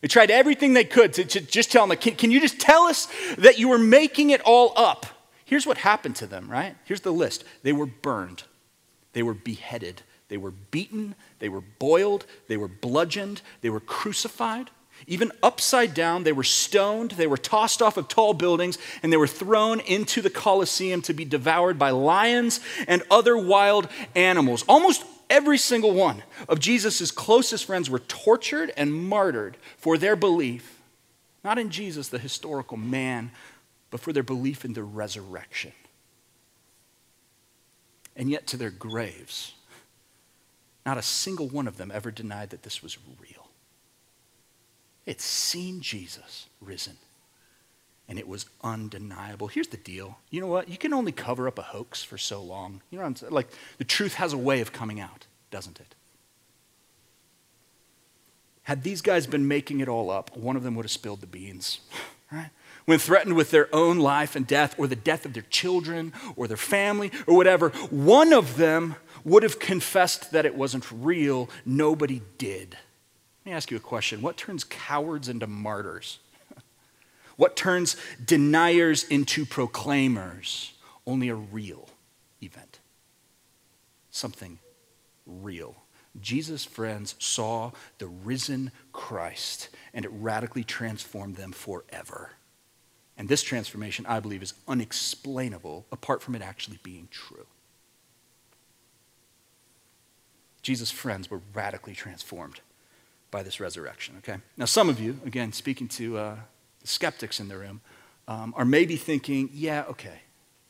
They 0.00 0.08
tried 0.08 0.30
everything 0.30 0.74
they 0.74 0.84
could 0.84 1.12
to, 1.14 1.24
to 1.24 1.40
just 1.40 1.72
tell 1.72 1.86
them, 1.86 1.96
can, 1.96 2.14
can 2.14 2.30
you 2.30 2.40
just 2.40 2.60
tell 2.60 2.82
us 2.82 3.08
that 3.38 3.58
you 3.58 3.68
were 3.68 3.78
making 3.78 4.30
it 4.30 4.40
all 4.42 4.72
up? 4.76 5.06
Here's 5.44 5.66
what 5.66 5.78
happened 5.78 6.14
to 6.16 6.26
them, 6.26 6.48
right? 6.48 6.76
Here's 6.84 7.00
the 7.00 7.12
list 7.12 7.44
they 7.64 7.72
were 7.72 7.86
burned, 7.86 8.44
they 9.14 9.22
were 9.24 9.34
beheaded, 9.34 10.02
they 10.28 10.36
were 10.36 10.52
beaten, 10.52 11.16
they 11.40 11.48
were 11.48 11.60
boiled, 11.60 12.24
they 12.46 12.56
were 12.56 12.68
bludgeoned, 12.68 13.42
they 13.62 13.70
were 13.70 13.80
crucified. 13.80 14.70
Even 15.06 15.32
upside 15.42 15.94
down, 15.94 16.22
they 16.22 16.32
were 16.32 16.44
stoned, 16.44 17.12
they 17.12 17.26
were 17.26 17.36
tossed 17.36 17.82
off 17.82 17.96
of 17.96 18.08
tall 18.08 18.34
buildings, 18.34 18.78
and 19.02 19.12
they 19.12 19.16
were 19.16 19.26
thrown 19.26 19.80
into 19.80 20.22
the 20.22 20.30
Colosseum 20.30 21.02
to 21.02 21.14
be 21.14 21.24
devoured 21.24 21.78
by 21.78 21.90
lions 21.90 22.60
and 22.86 23.02
other 23.10 23.36
wild 23.36 23.88
animals. 24.14 24.64
Almost 24.68 25.04
every 25.28 25.58
single 25.58 25.92
one 25.92 26.22
of 26.48 26.60
Jesus' 26.60 27.10
closest 27.10 27.64
friends 27.64 27.90
were 27.90 27.98
tortured 28.00 28.72
and 28.76 28.94
martyred 28.94 29.56
for 29.76 29.98
their 29.98 30.14
belief, 30.14 30.80
not 31.42 31.58
in 31.58 31.70
Jesus, 31.70 32.08
the 32.08 32.18
historical 32.18 32.76
man, 32.76 33.32
but 33.90 34.00
for 34.00 34.12
their 34.12 34.22
belief 34.22 34.64
in 34.64 34.74
the 34.74 34.82
resurrection. 34.82 35.72
And 38.14 38.30
yet, 38.30 38.46
to 38.48 38.56
their 38.56 38.70
graves, 38.70 39.54
not 40.84 40.98
a 40.98 41.02
single 41.02 41.48
one 41.48 41.66
of 41.66 41.76
them 41.76 41.90
ever 41.92 42.10
denied 42.10 42.50
that 42.50 42.62
this 42.62 42.82
was 42.82 42.98
real. 43.18 43.41
It's 45.06 45.24
seen 45.24 45.80
Jesus 45.80 46.46
risen. 46.60 46.96
And 48.08 48.18
it 48.18 48.28
was 48.28 48.46
undeniable. 48.62 49.48
Here's 49.48 49.68
the 49.68 49.76
deal. 49.76 50.18
You 50.30 50.40
know 50.40 50.46
what? 50.46 50.68
You 50.68 50.76
can 50.76 50.92
only 50.92 51.12
cover 51.12 51.48
up 51.48 51.58
a 51.58 51.62
hoax 51.62 52.02
for 52.02 52.18
so 52.18 52.42
long. 52.42 52.82
You 52.90 52.98
know 52.98 53.02
what 53.02 53.08
I'm 53.08 53.16
saying? 53.16 53.32
Like, 53.32 53.48
the 53.78 53.84
truth 53.84 54.14
has 54.14 54.32
a 54.32 54.38
way 54.38 54.60
of 54.60 54.72
coming 54.72 55.00
out, 55.00 55.26
doesn't 55.50 55.80
it? 55.80 55.94
Had 58.64 58.82
these 58.82 59.02
guys 59.02 59.26
been 59.26 59.48
making 59.48 59.80
it 59.80 59.88
all 59.88 60.10
up, 60.10 60.36
one 60.36 60.56
of 60.56 60.62
them 60.62 60.74
would 60.76 60.84
have 60.84 60.90
spilled 60.90 61.20
the 61.20 61.26
beans, 61.26 61.80
right? 62.32 62.50
When 62.84 62.98
threatened 62.98 63.34
with 63.34 63.50
their 63.50 63.74
own 63.74 63.98
life 63.98 64.36
and 64.36 64.46
death, 64.46 64.74
or 64.78 64.86
the 64.86 64.96
death 64.96 65.24
of 65.24 65.32
their 65.32 65.44
children, 65.44 66.12
or 66.36 66.46
their 66.46 66.56
family, 66.56 67.10
or 67.26 67.36
whatever, 67.36 67.70
one 67.90 68.32
of 68.32 68.56
them 68.56 68.96
would 69.24 69.42
have 69.42 69.58
confessed 69.58 70.32
that 70.32 70.44
it 70.44 70.56
wasn't 70.56 70.90
real. 70.90 71.48
Nobody 71.64 72.22
did. 72.38 72.76
Let 73.44 73.50
me 73.50 73.56
ask 73.56 73.72
you 73.72 73.76
a 73.76 73.80
question. 73.80 74.22
What 74.22 74.36
turns 74.36 74.62
cowards 74.62 75.28
into 75.28 75.48
martyrs? 75.48 76.20
what 77.36 77.56
turns 77.56 77.96
deniers 78.24 79.02
into 79.02 79.44
proclaimers? 79.44 80.74
Only 81.08 81.28
a 81.28 81.34
real 81.34 81.88
event. 82.40 82.78
Something 84.12 84.60
real. 85.26 85.74
Jesus' 86.20 86.64
friends 86.64 87.16
saw 87.18 87.72
the 87.98 88.06
risen 88.06 88.70
Christ, 88.92 89.70
and 89.92 90.04
it 90.04 90.12
radically 90.14 90.62
transformed 90.62 91.34
them 91.34 91.50
forever. 91.50 92.30
And 93.18 93.28
this 93.28 93.42
transformation, 93.42 94.06
I 94.06 94.20
believe, 94.20 94.42
is 94.42 94.54
unexplainable 94.68 95.86
apart 95.90 96.22
from 96.22 96.36
it 96.36 96.42
actually 96.42 96.78
being 96.84 97.08
true. 97.10 97.46
Jesus' 100.62 100.92
friends 100.92 101.28
were 101.28 101.40
radically 101.52 101.94
transformed 101.94 102.60
by 103.32 103.42
this 103.42 103.58
resurrection, 103.58 104.14
okay? 104.18 104.36
Now, 104.56 104.66
some 104.66 104.88
of 104.88 105.00
you, 105.00 105.18
again, 105.26 105.52
speaking 105.52 105.88
to 105.88 106.18
uh, 106.18 106.36
skeptics 106.84 107.40
in 107.40 107.48
the 107.48 107.58
room, 107.58 107.80
um, 108.28 108.54
are 108.56 108.64
maybe 108.64 108.96
thinking, 108.96 109.50
yeah, 109.52 109.84
okay, 109.88 110.20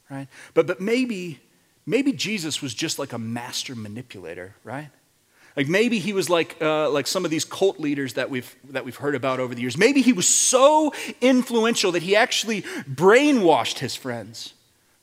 right? 0.08 0.28
But, 0.54 0.66
but 0.66 0.80
maybe, 0.80 1.40
maybe 1.84 2.12
Jesus 2.12 2.62
was 2.62 2.72
just 2.72 2.98
like 2.98 3.12
a 3.12 3.18
master 3.18 3.74
manipulator, 3.74 4.54
right? 4.64 4.88
Like 5.56 5.68
maybe 5.68 5.98
he 5.98 6.12
was 6.12 6.30
like, 6.30 6.56
uh, 6.62 6.88
like 6.88 7.06
some 7.06 7.24
of 7.24 7.30
these 7.30 7.44
cult 7.44 7.78
leaders 7.78 8.14
that 8.14 8.30
we've, 8.30 8.54
that 8.70 8.84
we've 8.84 8.96
heard 8.96 9.14
about 9.14 9.40
over 9.40 9.54
the 9.54 9.60
years. 9.60 9.76
Maybe 9.76 10.00
he 10.00 10.12
was 10.12 10.28
so 10.28 10.94
influential 11.20 11.92
that 11.92 12.02
he 12.02 12.16
actually 12.16 12.62
brainwashed 12.62 13.80
his 13.80 13.94
friends, 13.94 14.54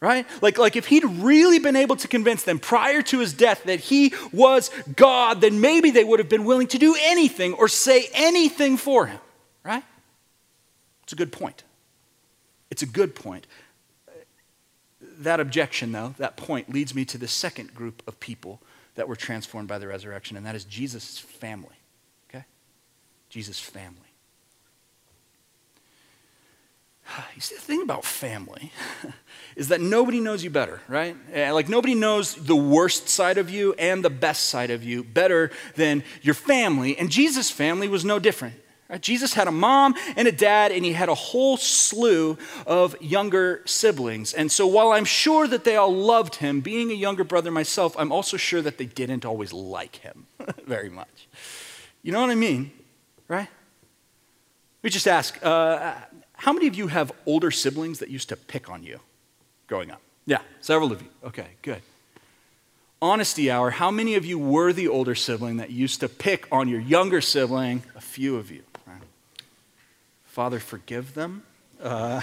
right? 0.01 0.25
Like, 0.41 0.58
like 0.58 0.75
if 0.75 0.88
he'd 0.88 1.06
really 1.06 1.60
been 1.60 1.75
able 1.75 1.96
to 1.98 2.08
convince 2.08 2.44
them 2.44 2.60
prior 2.60 3.01
to 3.03 3.20
his 3.20 3.34
death 3.34 3.63
that 3.65 3.79
he 3.79 4.13
was 4.32 4.72
God, 4.96 5.41
then 5.41 5.60
maybe 5.60 5.91
they 5.91 6.03
would 6.03 6.20
have 6.20 6.29
been 6.29 6.46
willing 6.46 6.68
to 6.68 6.77
do 6.77 6.96
anything 7.00 7.53
or 7.53 7.68
say 7.68 8.10
anything 8.13 8.77
for 8.77 9.08
him, 9.08 9.20
right? 9.63 9.84
It's 11.03 11.13
a 11.13 11.18
good 11.18 11.32
point. 11.32 11.63
It's 12.72 12.82
a 12.82 12.86
good 12.86 13.15
point. 13.15 13.48
That 15.01 15.39
objection, 15.39 15.91
though, 15.91 16.15
that 16.18 16.38
point 16.38 16.72
leads 16.72 16.96
me 16.96 17.03
to 17.06 17.18
the 17.18 17.27
second 17.27 17.74
group 17.74 18.01
of 18.08 18.20
people 18.20 18.62
that 18.96 19.08
were 19.08 19.15
transformed 19.15 19.68
by 19.68 19.79
the 19.79 19.88
resurrection, 19.88 20.38
and 20.38 20.46
that 20.46 20.56
is 20.56 20.65
Jesus' 20.65 21.18
family. 21.18 21.75
Okay? 22.29 22.46
Jesus' 23.29 23.60
family. 23.60 24.09
You 27.36 27.42
see, 27.42 27.56
the 27.56 27.62
thing 27.62 27.82
about 27.82 28.06
family 28.06 28.72
is 29.56 29.70
that 29.70 29.82
nobody 29.82 30.20
knows 30.20 30.44
you 30.44 30.50
better, 30.50 30.82
right? 30.88 31.16
Eh, 31.34 31.51
like, 31.51 31.70
nobody 31.70 31.96
knows 31.96 32.36
the 32.36 32.56
worst 32.56 33.10
side 33.10 33.38
of 33.38 33.50
you 33.50 33.74
and 33.74 34.04
the 34.04 34.10
best 34.10 34.46
side 34.46 34.72
of 34.72 34.84
you 34.84 35.04
better 35.04 35.51
than 35.75 36.04
your 36.22 36.34
family. 36.34 36.98
And 36.98 37.10
Jesus' 37.10 37.50
family 37.50 37.88
was 37.88 38.04
no 38.04 38.20
different. 38.20 38.56
Right? 38.89 39.01
Jesus 39.01 39.34
had 39.34 39.48
a 39.48 39.51
mom 39.51 39.96
and 40.16 40.28
a 40.28 40.32
dad, 40.32 40.72
and 40.72 40.84
he 40.84 40.94
had 40.94 41.10
a 41.10 41.16
whole 41.16 41.58
slew 41.58 42.38
of 42.66 43.00
younger 43.01 43.62
siblings. 43.66 44.34
And 44.34 44.51
so, 44.51 44.66
while 44.66 44.92
I'm 44.92 45.06
sure 45.06 45.48
that 45.48 45.63
they 45.63 45.75
all 45.75 45.94
loved 45.94 46.36
him, 46.36 46.62
being 46.62 46.89
a 46.89 46.96
younger 46.96 47.24
brother 47.24 47.51
myself, 47.51 47.96
I'm 48.00 48.12
also 48.12 48.36
sure 48.36 48.62
that 48.63 48.80
they 48.80 48.88
didn't 48.88 49.25
always 49.25 49.54
like 49.54 49.98
him 49.98 50.25
very 50.66 50.89
much. 50.89 51.28
You 52.01 52.12
know 52.12 52.22
what 52.22 52.32
I 52.32 52.36
mean? 52.36 52.72
Right? 53.28 53.50
We 54.82 54.89
just 54.89 55.08
ask 55.08 55.38
uh, 55.46 55.94
how 56.39 56.53
many 56.53 56.67
of 56.67 56.75
you 56.75 56.88
have 56.88 57.12
older 57.25 57.51
siblings 57.51 58.00
that 58.00 58.10
used 58.10 58.29
to 58.29 58.38
pick 58.38 58.69
on 58.69 58.84
you 58.84 59.00
growing 59.67 59.91
up? 59.91 60.01
Yeah, 60.25 60.39
several 60.62 60.91
of 60.91 61.01
you. 61.01 61.10
Okay, 61.24 61.48
good. 61.62 61.81
Honesty 63.01 63.51
hour, 63.51 63.72
how 63.72 63.91
many 63.91 64.15
of 64.15 64.25
you 64.25 64.39
were 64.39 64.74
the 64.74 64.88
older 64.88 65.15
sibling 65.15 65.58
that 65.58 65.69
used 65.69 66.00
to 66.00 66.10
pick 66.10 66.48
on 66.51 66.67
your 66.67 66.79
younger 66.79 67.22
sibling? 67.22 67.84
A 67.96 68.01
few 68.01 68.38
of 68.38 68.51
you. 68.51 68.63
Father, 70.25 70.60
forgive 70.60 71.15
them. 71.15 71.43
Uh, 71.81 72.22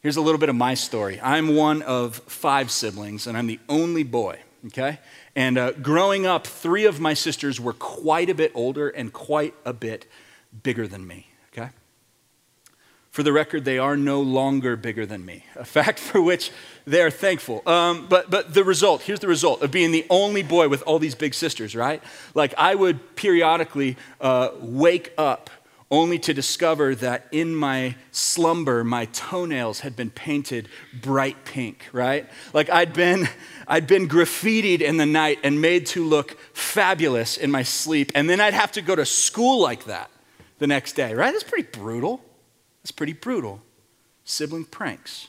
here's 0.00 0.16
a 0.16 0.20
little 0.22 0.38
bit 0.38 0.48
of 0.48 0.54
my 0.54 0.72
story. 0.72 1.20
I'm 1.22 1.54
one 1.54 1.82
of 1.82 2.16
five 2.16 2.70
siblings, 2.70 3.26
and 3.26 3.36
I'm 3.36 3.46
the 3.46 3.60
only 3.68 4.02
boy, 4.02 4.38
okay? 4.68 5.00
And 5.36 5.58
uh, 5.58 5.72
growing 5.72 6.24
up, 6.24 6.46
three 6.46 6.86
of 6.86 7.00
my 7.00 7.12
sisters 7.12 7.60
were 7.60 7.74
quite 7.74 8.30
a 8.30 8.34
bit 8.34 8.52
older 8.54 8.88
and 8.88 9.12
quite 9.12 9.52
a 9.66 9.74
bit 9.74 10.06
bigger 10.62 10.86
than 10.86 11.06
me? 11.06 11.26
For 13.12 13.22
the 13.22 13.32
record, 13.32 13.66
they 13.66 13.76
are 13.76 13.94
no 13.94 14.22
longer 14.22 14.74
bigger 14.74 15.04
than 15.04 15.22
me, 15.22 15.44
a 15.54 15.66
fact 15.66 15.98
for 15.98 16.20
which 16.22 16.50
they 16.86 17.02
are 17.02 17.10
thankful. 17.10 17.62
Um, 17.68 18.06
but, 18.08 18.30
but 18.30 18.54
the 18.54 18.64
result 18.64 19.02
here's 19.02 19.20
the 19.20 19.28
result 19.28 19.62
of 19.62 19.70
being 19.70 19.92
the 19.92 20.06
only 20.08 20.42
boy 20.42 20.68
with 20.68 20.82
all 20.82 20.98
these 20.98 21.14
big 21.14 21.34
sisters, 21.34 21.76
right? 21.76 22.02
Like, 22.34 22.54
I 22.56 22.74
would 22.74 23.14
periodically 23.14 23.98
uh, 24.18 24.50
wake 24.58 25.12
up 25.18 25.50
only 25.90 26.18
to 26.20 26.32
discover 26.32 26.94
that 26.94 27.26
in 27.32 27.54
my 27.54 27.96
slumber, 28.12 28.82
my 28.82 29.04
toenails 29.04 29.80
had 29.80 29.94
been 29.94 30.08
painted 30.08 30.70
bright 30.98 31.44
pink, 31.44 31.84
right? 31.92 32.26
Like, 32.54 32.70
I'd 32.70 32.94
been, 32.94 33.28
I'd 33.68 33.86
been 33.86 34.08
graffitied 34.08 34.80
in 34.80 34.96
the 34.96 35.04
night 35.04 35.38
and 35.44 35.60
made 35.60 35.84
to 35.88 36.02
look 36.02 36.38
fabulous 36.54 37.36
in 37.36 37.50
my 37.50 37.62
sleep. 37.62 38.10
And 38.14 38.30
then 38.30 38.40
I'd 38.40 38.54
have 38.54 38.72
to 38.72 38.80
go 38.80 38.96
to 38.96 39.04
school 39.04 39.60
like 39.60 39.84
that 39.84 40.10
the 40.60 40.66
next 40.66 40.94
day, 40.94 41.12
right? 41.12 41.30
That's 41.30 41.44
pretty 41.44 41.68
brutal. 41.70 42.24
That's 42.82 42.90
pretty 42.90 43.12
brutal. 43.12 43.62
Sibling 44.24 44.64
pranks. 44.64 45.28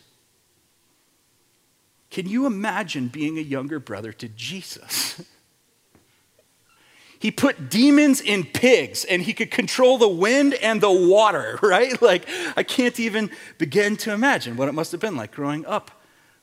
Can 2.09 2.27
you 2.27 2.45
imagine 2.45 3.07
being 3.07 3.37
a 3.37 3.41
younger 3.41 3.79
brother 3.79 4.13
to 4.13 4.27
Jesus? 4.29 5.23
he 7.19 7.31
put 7.31 7.69
demons 7.69 8.21
in 8.21 8.43
pigs 8.43 9.03
and 9.03 9.21
he 9.21 9.33
could 9.33 9.49
control 9.49 9.97
the 9.97 10.07
wind 10.07 10.53
and 10.55 10.79
the 10.79 10.91
water, 10.91 11.57
right? 11.63 11.99
Like, 12.01 12.27
I 12.55 12.61
can't 12.63 12.99
even 12.99 13.31
begin 13.57 13.97
to 13.97 14.13
imagine 14.13 14.57
what 14.57 14.69
it 14.69 14.73
must 14.73 14.91
have 14.91 15.01
been 15.01 15.15
like 15.15 15.31
growing 15.31 15.65
up 15.65 15.89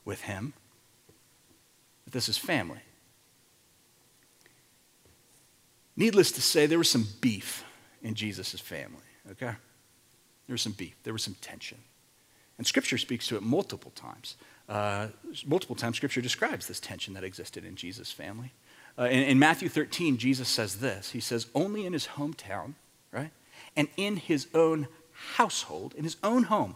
with 0.05 0.23
him. 0.23 0.55
But 2.05 2.15
this 2.15 2.29
is 2.29 2.37
family. 2.37 2.81
Needless 5.97 6.33
to 6.33 6.41
say, 6.41 6.67
there 6.67 6.79
was 6.79 6.91
some 6.91 7.07
beef 7.21 7.63
in 8.03 8.15
Jesus' 8.15 8.59
family, 8.59 8.97
okay? 9.33 9.53
There 10.51 10.55
was 10.55 10.63
some 10.63 10.73
beef, 10.73 10.97
there 11.05 11.13
was 11.13 11.23
some 11.23 11.37
tension. 11.41 11.79
And 12.59 12.67
Scripture 12.67 12.99
speaks 12.99 13.29
to 13.29 13.37
it 13.37 13.43
multiple 13.45 13.93
times. 13.93 14.35
Uh, 14.69 15.07
multiple 15.47 15.77
times, 15.77 15.97
Scripture 15.97 16.21
describes 16.21 16.67
this 16.67 16.81
tension 16.81 17.15
that 17.15 17.23
existed 17.23 17.65
in 17.65 17.77
Jesus' 17.77 18.11
family. 18.11 18.53
Uh, 18.99 19.05
in, 19.05 19.23
in 19.23 19.39
Matthew 19.39 19.69
13, 19.69 20.17
Jesus 20.17 20.49
says 20.49 20.81
this 20.81 21.13
He 21.13 21.21
says, 21.21 21.47
Only 21.55 21.87
in 21.87 21.93
his 21.93 22.09
hometown, 22.17 22.75
right, 23.13 23.31
and 23.77 23.87
in 23.97 24.17
his 24.17 24.49
own 24.53 24.89
household, 25.37 25.95
in 25.95 26.03
his 26.03 26.17
own 26.25 26.43
home, 26.43 26.75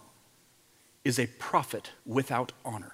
is 1.02 1.18
a 1.18 1.26
prophet 1.26 1.90
without 2.06 2.52
honor. 2.64 2.92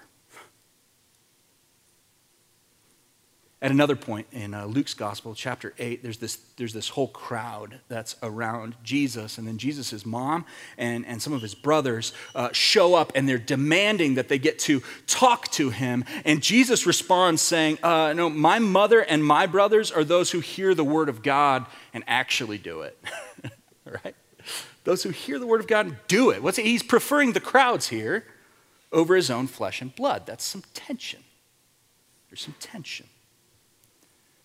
At 3.63 3.69
another 3.69 3.95
point 3.95 4.25
in 4.31 4.55
uh, 4.55 4.65
Luke's 4.65 4.95
gospel, 4.95 5.35
chapter 5.35 5.75
8, 5.77 6.01
there's 6.01 6.17
this, 6.17 6.37
there's 6.57 6.73
this 6.73 6.89
whole 6.89 7.09
crowd 7.09 7.79
that's 7.89 8.15
around 8.23 8.75
Jesus. 8.81 9.37
And 9.37 9.47
then 9.47 9.59
Jesus' 9.59 10.03
mom 10.03 10.45
and, 10.79 11.05
and 11.05 11.21
some 11.21 11.31
of 11.31 11.43
his 11.43 11.53
brothers 11.53 12.11
uh, 12.33 12.49
show 12.53 12.95
up 12.95 13.11
and 13.13 13.29
they're 13.29 13.37
demanding 13.37 14.15
that 14.15 14.29
they 14.29 14.39
get 14.39 14.57
to 14.59 14.81
talk 15.05 15.51
to 15.51 15.69
him. 15.69 16.05
And 16.25 16.41
Jesus 16.41 16.87
responds 16.87 17.43
saying, 17.43 17.77
uh, 17.83 18.13
No, 18.13 18.31
my 18.31 18.57
mother 18.57 19.01
and 19.01 19.23
my 19.23 19.45
brothers 19.45 19.91
are 19.91 20.03
those 20.03 20.31
who 20.31 20.39
hear 20.39 20.73
the 20.73 20.83
word 20.83 21.07
of 21.07 21.21
God 21.21 21.67
and 21.93 22.03
actually 22.07 22.57
do 22.57 22.81
it. 22.81 22.97
right? 23.85 24.15
Those 24.85 25.03
who 25.03 25.09
hear 25.09 25.37
the 25.37 25.45
word 25.45 25.61
of 25.61 25.67
God 25.67 25.85
and 25.85 25.97
do 26.07 26.31
it. 26.31 26.41
What's 26.41 26.57
it? 26.57 26.65
He's 26.65 26.81
preferring 26.81 27.33
the 27.33 27.39
crowds 27.39 27.89
here 27.89 28.25
over 28.91 29.15
his 29.15 29.29
own 29.29 29.45
flesh 29.45 29.83
and 29.83 29.95
blood. 29.95 30.25
That's 30.25 30.43
some 30.43 30.63
tension. 30.73 31.23
There's 32.27 32.41
some 32.41 32.55
tension. 32.59 33.05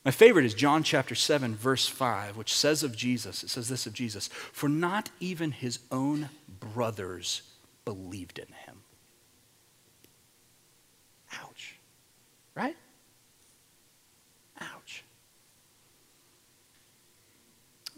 My 0.07 0.12
favorite 0.12 0.45
is 0.45 0.55
John 0.55 0.85
chapter 0.85 1.16
7, 1.16 1.57
verse 1.57 1.88
5, 1.88 2.37
which 2.37 2.55
says 2.55 2.85
of 2.85 2.97
Jesus, 2.97 3.42
it 3.42 3.51
says 3.51 3.69
this 3.69 3.87
of 3.87 3.92
Jesus, 3.92 4.29
for 4.29 4.69
not 4.69 5.11
even 5.19 5.51
his 5.51 5.81
own 5.90 6.29
brothers 6.61 7.42
believed 7.85 8.38
in 8.38 8.47
him. 8.47 8.83
Ouch. 11.42 11.75
Right? 12.55 12.77
Ouch. 14.61 15.03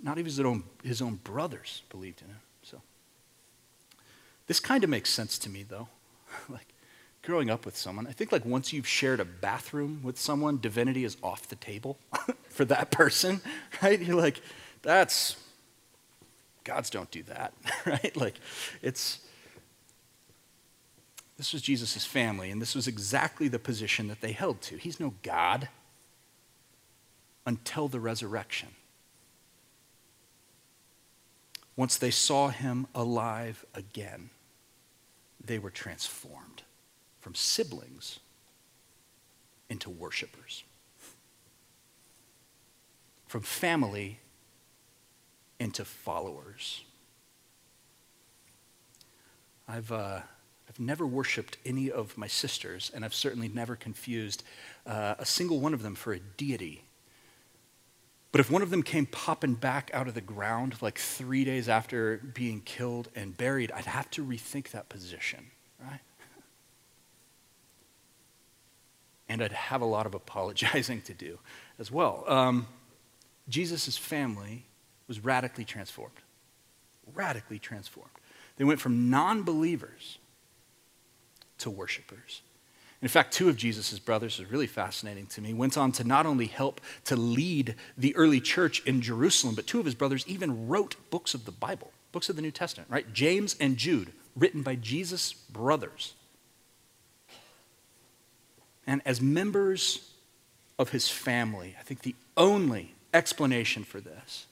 Not 0.03 0.17
even 0.17 0.25
his 0.25 0.41
own, 0.41 0.65
his 0.83 1.03
own 1.03 1.17
brothers 1.17 1.83
believed 1.91 2.23
in 2.23 2.29
him. 2.29 2.41
So, 2.63 2.81
this 4.47 4.61
kind 4.61 4.83
of 4.83 4.89
makes 4.89 5.11
sense 5.11 5.37
to 5.41 5.51
me, 5.51 5.63
though. 5.63 5.89
like, 6.49 6.73
growing 7.29 7.51
up 7.51 7.67
with 7.67 7.77
someone, 7.77 8.07
I 8.07 8.13
think 8.13 8.33
like 8.33 8.47
once 8.47 8.73
you've 8.73 8.87
shared 8.87 9.21
a 9.21 9.25
bathroom 9.27 10.01
with 10.03 10.19
someone, 10.19 10.59
divinity 10.59 11.05
is 11.05 11.19
off 11.23 11.47
the 11.47 11.57
table 11.57 11.99
for 12.49 12.65
that 12.65 12.91
person, 12.91 13.43
right? 13.83 14.01
You're 14.01 14.17
like, 14.17 14.41
that's, 14.81 15.37
gods 16.65 16.89
don't 16.89 17.11
do 17.11 17.23
that, 17.25 17.53
right? 17.87 18.17
Like, 18.17 18.37
it's, 18.81 19.19
this 21.37 21.53
was 21.53 21.61
Jesus' 21.61 22.07
family, 22.07 22.51
and 22.51 22.63
this 22.63 22.75
was 22.75 22.89
exactly 22.89 23.47
the 23.47 23.59
position 23.59 24.09
that 24.09 24.23
they 24.23 24.33
held 24.33 24.63
to. 24.63 24.79
He's 24.79 24.99
no 24.99 25.13
God 25.23 25.69
until 27.45 27.89
the 27.89 28.01
resurrection. 28.01 28.71
Once 31.77 31.99
they 31.99 32.11
saw 32.11 32.49
him 32.49 32.87
alive 32.95 33.67
again, 33.75 34.31
they 35.45 35.59
were 35.59 35.71
transformed 35.71 36.63
from 37.29 37.35
siblings 37.35 38.21
into 39.69 39.91
worshipers, 39.91 40.65
from 43.27 43.43
family 43.43 44.19
into 45.61 45.85
followers. 45.85 46.85
I've, 49.69 49.93
uh, 49.93 50.21
I've 50.71 50.81
never 50.81 51.07
worshiped 51.07 51.59
any 51.67 51.91
of 51.91 52.17
my 52.17 52.29
sisters, 52.29 52.91
and 52.95 53.05
I've 53.05 53.13
certainly 53.13 53.49
never 53.49 53.77
confused 53.77 54.43
uh, 54.87 55.17
a 55.19 55.27
single 55.27 55.61
one 55.61 55.75
of 55.75 55.83
them 55.83 55.97
for 55.97 56.15
a 56.15 56.21
deity. 56.21 56.83
But 58.33 58.41
if 58.41 58.51
one 58.51 58.63
of 58.63 58.71
them 58.71 58.83
came 58.83 59.05
popping 59.05 59.53
back 59.53 59.91
out 59.93 60.09
of 60.09 60.15
the 60.15 60.23
ground 60.23 60.81
like 60.81 60.99
three 60.99 61.45
days 61.45 61.69
after 61.69 62.23
being 62.33 62.63
killed 62.63 63.11
and 63.15 63.37
buried, 63.37 63.71
I'd 63.73 63.85
have 63.85 64.11
to 64.13 64.25
rethink 64.25 64.71
that 64.71 64.89
position, 64.89 65.51
right? 65.79 66.01
And 69.29 69.43
I'd 69.43 69.53
have 69.53 69.81
a 69.81 69.87
lot 69.87 70.07
of 70.07 70.15
apologizing 70.15 71.03
to 71.03 71.15
do 71.15 71.39
as 71.79 71.91
well. 71.91 72.25
Um, 72.27 72.67
Jesus' 73.49 73.97
family 73.97 74.65
was 75.07 75.25
radically 75.25 75.65
transformed. 75.65 76.17
Radically 77.15 77.59
transformed. 77.59 78.11
They 78.57 78.65
went 78.65 78.81
from 78.81 79.11
non 79.11 79.43
believers 79.43 80.19
to 81.59 81.71
worshipers. 81.71 82.43
In 83.01 83.09
fact, 83.09 83.33
two 83.33 83.49
of 83.49 83.57
Jesus' 83.57 83.99
brothers 84.01 84.41
is 84.41 84.51
really 84.51 84.67
fascinating 84.67 85.27
to 85.27 85.41
me. 85.41 85.55
Went 85.55 85.79
on 85.79 85.93
to 85.93 86.05
not 86.05 86.27
only 86.27 86.47
help 86.47 86.81
to 87.05 87.15
lead 87.15 87.77
the 87.97 88.15
early 88.17 88.41
church 88.41 88.83
in 88.85 89.01
Jerusalem, 89.01 89.55
but 89.55 89.69
two 89.69 89.79
of 89.79 89.85
his 89.85 89.95
brothers 89.95 90.25
even 90.27 90.67
wrote 90.67 90.97
books 91.11 91.33
of 91.33 91.45
the 91.45 91.53
Bible, 91.53 91.93
books 92.11 92.29
of 92.29 92.35
the 92.35 92.43
New 92.43 92.51
Testament, 92.51 92.91
right? 92.91 93.13
James 93.13 93.55
and 93.61 93.77
Jude, 93.77 94.13
written 94.35 94.63
by 94.63 94.75
Jesus' 94.75 95.33
brothers. 95.33 96.15
And 98.89 99.03
as 99.05 99.21
members 99.21 100.11
of 100.79 100.89
his 100.89 101.11
family, 101.11 101.77
I 101.79 101.83
think 101.83 102.01
the 102.03 102.15
only 102.39 102.95
explanation 103.13 103.85
for 103.85 104.01
this 104.01 104.47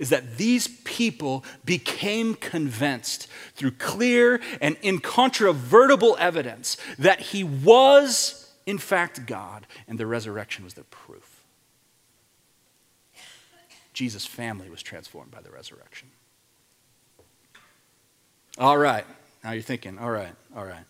is 0.00 0.10
that 0.10 0.36
these 0.36 0.66
people 0.82 1.44
became 1.64 2.34
convinced 2.34 3.28
through 3.54 3.70
clear 3.70 4.40
and 4.60 4.76
incontrovertible 4.82 6.16
evidence 6.18 6.76
that 6.98 7.20
he 7.20 7.44
was, 7.44 8.52
in 8.66 8.78
fact, 8.78 9.26
God, 9.26 9.68
and 9.86 9.96
the 9.96 10.08
resurrection 10.08 10.64
was 10.64 10.74
their 10.74 10.84
proof. 10.84 11.44
Jesus' 13.92 14.26
family 14.26 14.68
was 14.68 14.82
transformed 14.82 15.30
by 15.30 15.40
the 15.40 15.50
resurrection. 15.50 16.08
All 18.58 18.76
right. 18.76 19.04
Now 19.44 19.52
you're 19.52 19.62
thinking, 19.62 20.00
all 20.00 20.10
right, 20.10 20.34
all 20.56 20.64
right. 20.64 20.84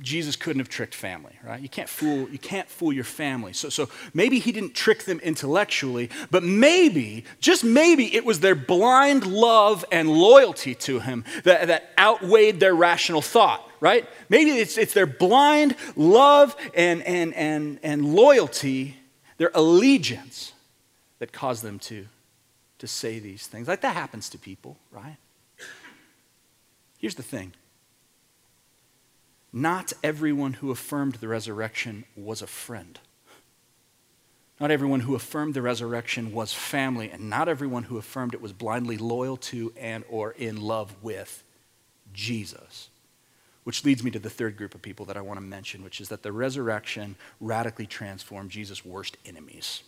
Jesus 0.00 0.36
couldn't 0.36 0.60
have 0.60 0.68
tricked 0.68 0.94
family, 0.94 1.38
right? 1.44 1.60
You 1.60 1.68
can't 1.68 1.88
fool, 1.88 2.28
you 2.30 2.38
can't 2.38 2.68
fool 2.68 2.92
your 2.92 3.04
family. 3.04 3.52
So, 3.52 3.68
so 3.68 3.88
maybe 4.14 4.38
he 4.38 4.50
didn't 4.50 4.74
trick 4.74 5.04
them 5.04 5.20
intellectually, 5.20 6.08
but 6.30 6.42
maybe, 6.42 7.24
just 7.40 7.62
maybe, 7.62 8.14
it 8.14 8.24
was 8.24 8.40
their 8.40 8.54
blind 8.54 9.26
love 9.26 9.84
and 9.92 10.08
loyalty 10.08 10.74
to 10.76 11.00
him 11.00 11.24
that, 11.44 11.68
that 11.68 11.90
outweighed 11.98 12.58
their 12.58 12.74
rational 12.74 13.20
thought, 13.20 13.68
right? 13.80 14.08
Maybe 14.28 14.52
it's, 14.52 14.78
it's 14.78 14.94
their 14.94 15.06
blind 15.06 15.76
love 15.94 16.56
and, 16.74 17.02
and, 17.02 17.34
and, 17.34 17.78
and 17.82 18.14
loyalty, 18.14 18.96
their 19.36 19.50
allegiance, 19.54 20.52
that 21.18 21.32
caused 21.32 21.62
them 21.62 21.78
to, 21.78 22.06
to 22.78 22.88
say 22.88 23.20
these 23.20 23.46
things. 23.46 23.68
Like 23.68 23.82
that 23.82 23.94
happens 23.94 24.28
to 24.30 24.38
people, 24.38 24.76
right? 24.90 25.18
Here's 26.98 27.14
the 27.14 27.22
thing 27.22 27.52
not 29.52 29.92
everyone 30.02 30.54
who 30.54 30.70
affirmed 30.70 31.16
the 31.16 31.28
resurrection 31.28 32.04
was 32.16 32.40
a 32.40 32.46
friend. 32.46 32.98
Not 34.58 34.70
everyone 34.70 35.00
who 35.00 35.14
affirmed 35.14 35.54
the 35.54 35.62
resurrection 35.62 36.32
was 36.32 36.52
family, 36.52 37.10
and 37.10 37.28
not 37.28 37.48
everyone 37.48 37.84
who 37.84 37.98
affirmed 37.98 38.32
it 38.32 38.40
was 38.40 38.52
blindly 38.52 38.96
loyal 38.96 39.36
to 39.38 39.72
and 39.76 40.04
or 40.08 40.32
in 40.32 40.60
love 40.60 40.94
with 41.02 41.42
Jesus. 42.12 42.88
Which 43.64 43.84
leads 43.84 44.02
me 44.02 44.10
to 44.12 44.18
the 44.18 44.30
third 44.30 44.56
group 44.56 44.74
of 44.74 44.82
people 44.82 45.04
that 45.06 45.16
I 45.16 45.20
want 45.20 45.38
to 45.38 45.44
mention, 45.44 45.84
which 45.84 46.00
is 46.00 46.08
that 46.08 46.22
the 46.22 46.32
resurrection 46.32 47.16
radically 47.40 47.86
transformed 47.86 48.50
Jesus' 48.50 48.84
worst 48.84 49.16
enemies. 49.26 49.82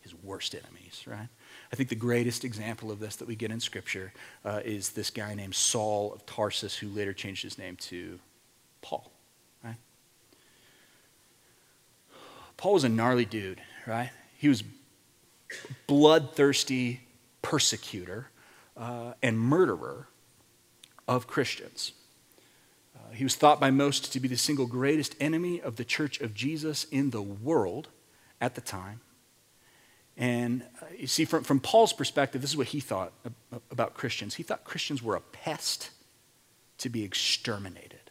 His 0.00 0.14
worst 0.14 0.54
enemies, 0.54 1.04
right? 1.06 1.28
I 1.72 1.76
think 1.76 1.88
the 1.88 1.96
greatest 1.96 2.44
example 2.44 2.90
of 2.90 2.98
this 2.98 3.16
that 3.16 3.28
we 3.28 3.36
get 3.36 3.50
in 3.50 3.60
Scripture 3.60 4.12
uh, 4.44 4.60
is 4.64 4.90
this 4.90 5.10
guy 5.10 5.34
named 5.34 5.54
Saul 5.54 6.12
of 6.12 6.24
Tarsus, 6.26 6.76
who 6.76 6.88
later 6.88 7.12
changed 7.12 7.42
his 7.42 7.58
name 7.58 7.76
to 7.76 8.18
Paul, 8.82 9.10
right? 9.62 9.76
Paul 12.56 12.74
was 12.74 12.84
a 12.84 12.88
gnarly 12.88 13.24
dude, 13.24 13.60
right? 13.86 14.10
He 14.38 14.48
was 14.48 14.62
bloodthirsty 15.86 17.00
persecutor 17.42 18.30
uh, 18.76 19.12
and 19.22 19.38
murderer 19.38 20.08
of 21.08 21.26
Christians. 21.26 21.92
Uh, 22.94 23.12
he 23.12 23.24
was 23.24 23.36
thought 23.36 23.60
by 23.60 23.70
most 23.70 24.12
to 24.12 24.20
be 24.20 24.28
the 24.28 24.36
single 24.36 24.66
greatest 24.66 25.14
enemy 25.20 25.60
of 25.60 25.76
the 25.76 25.84
church 25.84 26.20
of 26.20 26.34
Jesus 26.34 26.84
in 26.90 27.10
the 27.10 27.22
world 27.22 27.88
at 28.40 28.54
the 28.54 28.60
time. 28.60 29.00
And 30.16 30.62
uh, 30.80 30.86
you 30.98 31.06
see, 31.06 31.24
from, 31.24 31.44
from 31.44 31.60
Paul's 31.60 31.92
perspective, 31.92 32.40
this 32.40 32.50
is 32.50 32.56
what 32.56 32.68
he 32.68 32.80
thought 32.80 33.12
about 33.70 33.94
Christians. 33.94 34.34
He 34.34 34.42
thought 34.42 34.64
Christians 34.64 35.02
were 35.02 35.14
a 35.14 35.20
pest 35.20 35.90
to 36.78 36.88
be 36.88 37.04
exterminated. 37.04 38.05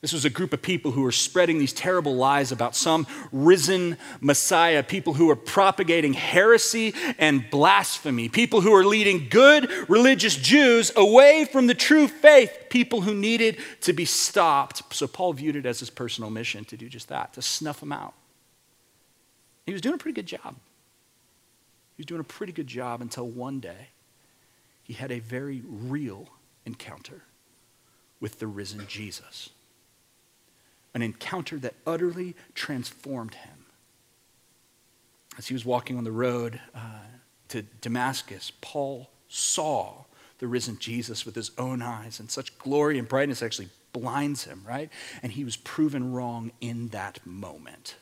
This 0.00 0.14
was 0.14 0.24
a 0.24 0.30
group 0.30 0.54
of 0.54 0.62
people 0.62 0.92
who 0.92 1.02
were 1.02 1.12
spreading 1.12 1.58
these 1.58 1.74
terrible 1.74 2.16
lies 2.16 2.52
about 2.52 2.74
some 2.74 3.06
risen 3.32 3.98
Messiah, 4.20 4.82
people 4.82 5.12
who 5.12 5.26
were 5.26 5.36
propagating 5.36 6.14
heresy 6.14 6.94
and 7.18 7.48
blasphemy, 7.50 8.30
people 8.30 8.62
who 8.62 8.70
were 8.70 8.84
leading 8.84 9.28
good 9.28 9.70
religious 9.90 10.36
Jews 10.36 10.90
away 10.96 11.44
from 11.44 11.66
the 11.66 11.74
true 11.74 12.08
faith, 12.08 12.68
people 12.70 13.02
who 13.02 13.14
needed 13.14 13.58
to 13.82 13.92
be 13.92 14.06
stopped. 14.06 14.94
So 14.94 15.06
Paul 15.06 15.34
viewed 15.34 15.56
it 15.56 15.66
as 15.66 15.80
his 15.80 15.90
personal 15.90 16.30
mission 16.30 16.64
to 16.66 16.78
do 16.78 16.88
just 16.88 17.08
that, 17.08 17.34
to 17.34 17.42
snuff 17.42 17.80
them 17.80 17.92
out. 17.92 18.14
He 19.66 19.72
was 19.74 19.82
doing 19.82 19.96
a 19.96 19.98
pretty 19.98 20.14
good 20.14 20.26
job. 20.26 20.56
He 21.96 22.00
was 22.00 22.06
doing 22.06 22.22
a 22.22 22.24
pretty 22.24 22.54
good 22.54 22.66
job 22.66 23.02
until 23.02 23.28
one 23.28 23.60
day 23.60 23.88
he 24.82 24.94
had 24.94 25.12
a 25.12 25.18
very 25.18 25.62
real 25.66 26.30
encounter 26.64 27.24
with 28.18 28.38
the 28.38 28.46
risen 28.46 28.86
Jesus 28.88 29.50
an 30.94 31.02
encounter 31.02 31.58
that 31.58 31.74
utterly 31.86 32.34
transformed 32.54 33.34
him. 33.34 33.66
As 35.38 35.48
he 35.48 35.54
was 35.54 35.64
walking 35.64 35.96
on 35.96 36.04
the 36.04 36.12
road 36.12 36.60
uh, 36.74 37.04
to 37.48 37.62
Damascus, 37.80 38.52
Paul 38.60 39.10
saw 39.28 40.04
the 40.38 40.46
risen 40.46 40.78
Jesus 40.78 41.24
with 41.24 41.34
his 41.34 41.52
own 41.58 41.82
eyes, 41.82 42.18
and 42.18 42.30
such 42.30 42.58
glory 42.58 42.98
and 42.98 43.08
brightness 43.08 43.42
actually 43.42 43.68
blinds 43.92 44.44
him, 44.44 44.62
right? 44.66 44.90
And 45.22 45.32
he 45.32 45.44
was 45.44 45.56
proven 45.56 46.12
wrong 46.12 46.50
in 46.60 46.88
that 46.88 47.24
moment. 47.26 47.96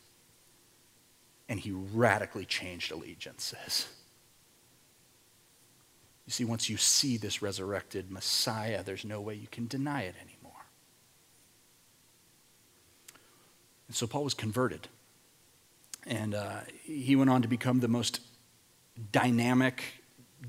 And 1.48 1.58
he 1.60 1.70
radically 1.72 2.44
changed 2.44 2.92
allegiances. 2.92 3.88
You 6.26 6.32
see, 6.32 6.44
once 6.44 6.68
you 6.68 6.76
see 6.76 7.16
this 7.16 7.40
resurrected 7.40 8.10
Messiah, 8.10 8.82
there's 8.82 9.04
no 9.04 9.20
way 9.20 9.34
you 9.34 9.48
can 9.50 9.66
deny 9.66 10.02
it 10.02 10.14
anymore. 10.20 10.37
And 13.88 13.96
so 13.96 14.06
Paul 14.06 14.24
was 14.24 14.34
converted. 14.34 14.88
And 16.06 16.34
uh, 16.34 16.60
he 16.84 17.16
went 17.16 17.30
on 17.30 17.42
to 17.42 17.48
become 17.48 17.80
the 17.80 17.88
most 17.88 18.20
dynamic 19.12 19.82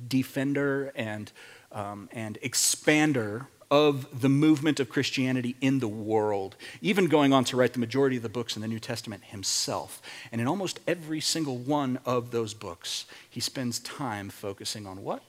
defender 0.07 0.91
and, 0.95 1.31
um, 1.71 2.09
and 2.11 2.37
expander 2.41 3.47
of 3.71 4.21
the 4.21 4.29
movement 4.29 4.79
of 4.79 4.89
Christianity 4.89 5.55
in 5.61 5.79
the 5.79 5.87
world, 5.87 6.55
even 6.81 7.07
going 7.07 7.33
on 7.33 7.43
to 7.45 7.57
write 7.57 7.73
the 7.73 7.79
majority 7.79 8.17
of 8.17 8.23
the 8.23 8.29
books 8.29 8.55
in 8.55 8.61
the 8.61 8.67
New 8.67 8.79
Testament 8.79 9.25
himself. 9.25 10.01
And 10.31 10.41
in 10.41 10.47
almost 10.47 10.79
every 10.87 11.19
single 11.19 11.57
one 11.57 11.99
of 12.05 12.31
those 12.31 12.53
books, 12.53 13.05
he 13.29 13.39
spends 13.39 13.79
time 13.79 14.29
focusing 14.29 14.87
on 14.87 15.03
what? 15.03 15.21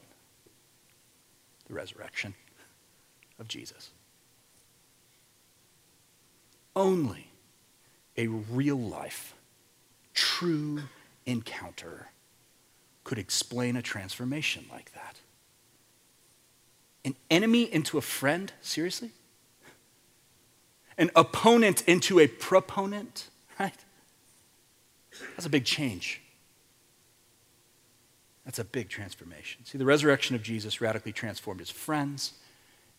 The 1.68 1.74
resurrection 1.74 2.34
of 3.38 3.46
Jesus. 3.46 3.90
Only 6.74 7.29
a 8.20 8.26
real 8.26 8.78
life, 8.78 9.34
true 10.12 10.82
encounter 11.24 12.08
could 13.02 13.18
explain 13.18 13.76
a 13.76 13.82
transformation 13.82 14.66
like 14.70 14.92
that. 14.92 15.16
An 17.02 17.16
enemy 17.30 17.62
into 17.62 17.96
a 17.96 18.02
friend? 18.02 18.52
Seriously? 18.60 19.10
An 20.98 21.10
opponent 21.16 21.82
into 21.88 22.20
a 22.20 22.26
proponent? 22.26 23.30
Right? 23.58 23.74
That's 25.34 25.46
a 25.46 25.50
big 25.50 25.64
change. 25.64 26.20
That's 28.44 28.58
a 28.58 28.64
big 28.64 28.90
transformation. 28.90 29.64
See, 29.64 29.78
the 29.78 29.86
resurrection 29.86 30.36
of 30.36 30.42
Jesus 30.42 30.82
radically 30.82 31.12
transformed 31.12 31.60
his 31.60 31.70
friends, 31.70 32.34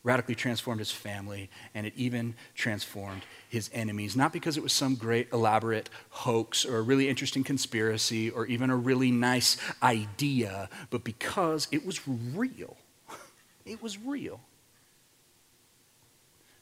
radically 0.04 0.36
transformed 0.36 0.80
his 0.80 0.92
family, 0.92 1.50
and 1.76 1.86
it 1.86 1.94
even 1.96 2.34
transformed 2.56 3.22
his 3.48 3.70
enemies. 3.74 4.16
Not 4.16 4.34
because 4.34 4.58
it 4.58 4.64
was 4.64 4.74
some 4.74 4.96
great 4.96 5.32
elaborate 5.32 5.90
hoax 6.10 6.66
or 6.66 6.78
a 6.78 6.82
really 6.82 7.08
interesting 7.08 7.44
conspiracy 7.44 8.30
or 8.30 8.46
even 8.48 8.70
a 8.70 8.76
really 8.76 9.12
nice 9.12 9.58
idea, 9.84 10.70
but 10.90 11.04
because 11.04 11.68
it 11.72 11.86
was 11.86 12.08
real. 12.08 12.78
It 13.64 13.80
was 13.84 14.00
real. 14.00 14.40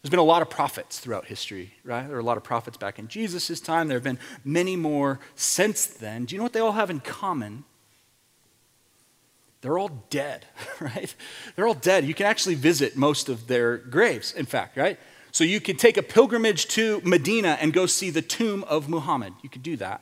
There's 0.01 0.09
been 0.09 0.19
a 0.19 0.23
lot 0.23 0.41
of 0.41 0.49
prophets 0.49 0.99
throughout 0.99 1.25
history, 1.25 1.73
right? 1.83 2.05
There 2.07 2.17
are 2.17 2.19
a 2.19 2.23
lot 2.23 2.37
of 2.37 2.43
prophets 2.43 2.77
back 2.77 2.99
in 2.99 3.07
Jesus' 3.07 3.59
time. 3.59 3.87
There 3.87 3.95
have 3.97 4.03
been 4.03 4.19
many 4.43 4.75
more 4.75 5.19
since 5.35 5.85
then. 5.85 6.25
Do 6.25 6.35
you 6.35 6.39
know 6.39 6.43
what 6.43 6.53
they 6.53 6.59
all 6.59 6.73
have 6.73 6.89
in 6.89 6.99
common? 6.99 7.63
They're 9.61 9.77
all 9.77 10.05
dead, 10.09 10.45
right? 10.79 11.13
They're 11.55 11.67
all 11.67 11.73
dead. 11.73 12.05
You 12.05 12.13
can 12.13 12.25
actually 12.25 12.55
visit 12.55 12.95
most 12.95 13.29
of 13.29 13.47
their 13.47 13.77
graves, 13.77 14.33
in 14.33 14.45
fact, 14.45 14.77
right? 14.77 14.97
So 15.31 15.43
you 15.43 15.59
could 15.59 15.77
take 15.77 15.97
a 15.97 16.03
pilgrimage 16.03 16.67
to 16.69 17.01
Medina 17.03 17.57
and 17.61 17.73
go 17.73 17.85
see 17.85 18.09
the 18.09 18.21
tomb 18.21 18.63
of 18.65 18.89
Muhammad. 18.89 19.33
You 19.43 19.49
could 19.49 19.63
do 19.63 19.75
that, 19.77 20.01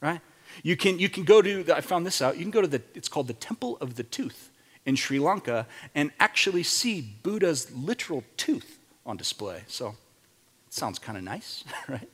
right? 0.00 0.20
You 0.62 0.76
can, 0.76 0.98
you 0.98 1.08
can 1.08 1.24
go 1.24 1.42
to, 1.42 1.64
I 1.74 1.80
found 1.80 2.06
this 2.06 2.22
out, 2.22 2.36
you 2.36 2.42
can 2.42 2.50
go 2.50 2.60
to 2.60 2.66
the, 2.66 2.82
it's 2.94 3.08
called 3.08 3.28
the 3.28 3.34
Temple 3.34 3.78
of 3.80 3.96
the 3.96 4.02
Tooth 4.02 4.50
in 4.84 4.96
Sri 4.96 5.18
Lanka 5.18 5.66
and 5.94 6.10
actually 6.20 6.62
see 6.62 7.00
Buddha's 7.22 7.70
literal 7.72 8.24
tooth 8.36 8.78
on 9.04 9.16
display. 9.16 9.62
So 9.66 9.88
it 9.88 10.74
sounds 10.74 10.98
kind 10.98 11.18
of 11.18 11.24
nice, 11.24 11.64
right? 11.88 12.08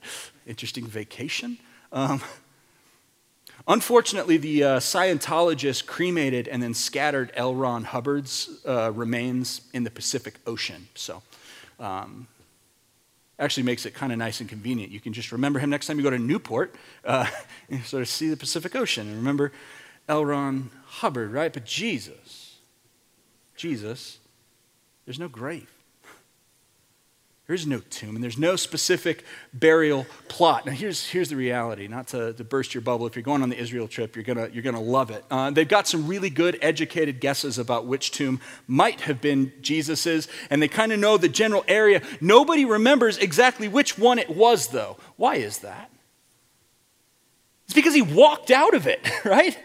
Interesting 0.47 0.87
vacation. 0.87 1.59
Um, 1.93 2.21
unfortunately, 3.67 4.37
the 4.37 4.65
uh, 4.65 4.81
Scientologists 4.81 5.85
cremated 5.85 6.49
and 6.49 6.63
then 6.63 6.75
scattered 6.75 7.33
L. 7.35 7.55
Ron 7.55 7.85
Hubbard's 7.85 8.49
uh, 8.67 8.93
remains 8.93 9.63
in 9.73 9.85
the 9.85 9.91
Pacific 9.91 10.35
Ocean. 10.47 10.89
So 10.95 11.23
um, 11.81 12.27
actually 13.39 13.65
makes 13.65 13.87
it 13.87 13.95
kind 13.95 14.13
of 14.13 14.19
nice 14.19 14.41
and 14.41 14.49
convenient. 14.49 14.93
You 14.93 15.01
can 15.01 15.13
just 15.13 15.33
remember 15.33 15.59
him 15.59 15.71
next 15.71 15.87
time 15.87 15.97
you 15.99 16.03
go 16.03 16.11
to 16.11 16.19
Newport 16.19 16.75
uh, 17.05 17.27
and 17.71 17.85
sort 17.85 18.03
of 18.03 18.09
see 18.09 18.29
the 18.29 18.37
Pacific 18.37 18.75
Ocean 18.77 19.07
and 19.07 19.17
remember 19.17 19.53
L. 20.09 20.25
Ron 20.25 20.71
Hubbard, 20.87 21.33
right? 21.33 21.53
But 21.53 21.65
Jesus, 21.65 22.59
Jesus, 23.57 24.19
there's 25.05 25.19
no 25.19 25.29
grave. 25.29 25.74
There's 27.47 27.67
no 27.67 27.81
tomb, 27.91 28.15
and 28.15 28.25
there's 28.25 28.39
no 28.39 28.57
specific 28.57 29.23
burial 29.53 30.07
plot. 30.29 30.65
Now, 30.65 30.73
here's, 30.73 31.07
here's 31.07 31.29
the 31.29 31.37
reality 31.37 31.89
not 31.89 32.09
to, 32.09 32.33
to 32.33 32.43
burst 32.43 32.73
your 32.73 32.81
bubble. 32.81 33.07
If 33.07 33.17
you're 33.17 33.23
going 33.23 33.43
on 33.43 33.51
the 33.51 33.59
Israel 33.59 33.87
trip, 33.87 34.17
you're 34.17 34.25
going 34.25 34.51
you're 34.55 34.63
gonna 34.63 34.81
love 34.81 35.11
it. 35.11 35.27
Uh, 35.31 35.51
they've 35.51 35.69
got 35.69 35.87
some 35.87 36.07
really 36.07 36.31
good, 36.31 36.59
educated 36.63 37.21
guesses 37.21 37.59
about 37.59 37.85
which 37.85 38.13
tomb 38.13 38.41
might 38.67 39.03
have 39.03 39.21
been 39.21 39.53
Jesus's, 39.61 40.27
and 40.49 40.63
they 40.63 40.69
kind 40.69 40.91
of 40.91 40.99
know 40.99 41.19
the 41.19 41.29
general 41.29 41.65
area. 41.69 42.01
Nobody 42.19 42.65
remembers 42.65 43.19
exactly 43.19 43.69
which 43.69 43.99
one 43.99 44.19
it 44.19 44.35
was, 44.35 44.69
though. 44.69 44.97
Why 45.17 45.35
is 45.35 45.59
that? 45.59 45.91
It's 47.67 47.75
because 47.75 47.95
he 47.95 48.03
walked 48.03 48.51
out 48.51 48.73
of 48.73 48.87
it, 48.87 49.07
right? 49.25 49.59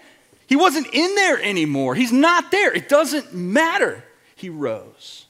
He 0.48 0.58
wasn't 0.58 0.88
in 0.94 1.16
there 1.16 1.42
anymore. 1.42 1.96
He's 1.96 2.12
not 2.12 2.52
there. 2.52 2.74
It 2.74 2.90
doesn't 2.90 3.34
matter. 3.34 4.04
He 4.36 4.50
rose. 4.50 5.28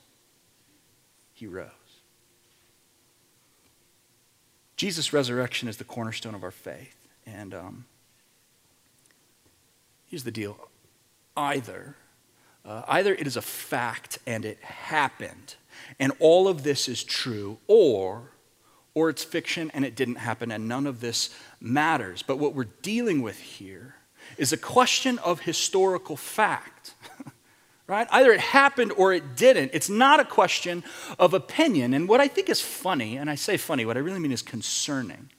He 1.33 1.45
rose. 1.45 1.69
Jesus' 4.80 5.12
resurrection 5.12 5.68
is 5.68 5.76
the 5.76 5.84
cornerstone 5.84 6.34
of 6.34 6.42
our 6.42 6.52
faith. 6.52 6.96
And 7.26 7.54
um, 7.54 7.86
here's 10.08 10.24
the 10.24 10.32
deal 10.32 10.58
either, 11.36 11.98
uh, 12.63 12.84
either 12.88 13.13
it 13.13 13.28
is 13.28 13.36
a 13.36 13.42
fact 13.42 14.20
and 14.26 14.46
it 14.46 14.58
happened, 14.63 15.56
and 16.00 16.13
all 16.20 16.48
of 16.48 16.63
this 16.63 16.88
is 16.88 17.04
true, 17.04 17.58
or, 17.68 18.32
or 18.94 19.10
it's 19.10 19.22
fiction 19.22 19.70
and 19.74 19.84
it 19.84 19.98
didn't 19.98 20.15
happen, 20.15 20.50
and 20.50 20.70
none 20.70 20.88
of 20.88 21.02
this 21.02 21.36
matters. 21.60 22.24
But 22.24 22.39
what 22.39 22.54
we're 22.54 22.63
dealing 22.82 23.22
with 23.22 23.38
here 23.38 23.96
is 24.38 24.54
a 24.54 24.58
question 24.58 25.20
of 25.20 25.42
historical 25.42 26.15
fact. 26.15 26.94
right? 27.89 28.08
Either 28.12 28.32
it 28.32 28.39
happened 28.39 28.93
or 28.95 29.12
it 29.12 29.36
didn't. 29.36 29.71
It's 29.73 29.89
not 29.89 30.19
a 30.19 30.25
question 30.25 30.84
of 31.17 31.34
opinion. 31.34 31.95
And 31.95 32.08
what 32.08 32.21
I 32.21 32.28
think 32.28 32.47
is 32.47 32.62
funny, 32.62 33.17
and 33.17 33.30
I 33.30 33.36
say 33.36 33.58
funny, 33.58 33.84
what 33.84 33.97
I 33.97 33.99
really 33.99 34.19
mean 34.19 34.32
is 34.32 34.43
concerning. 34.43 35.32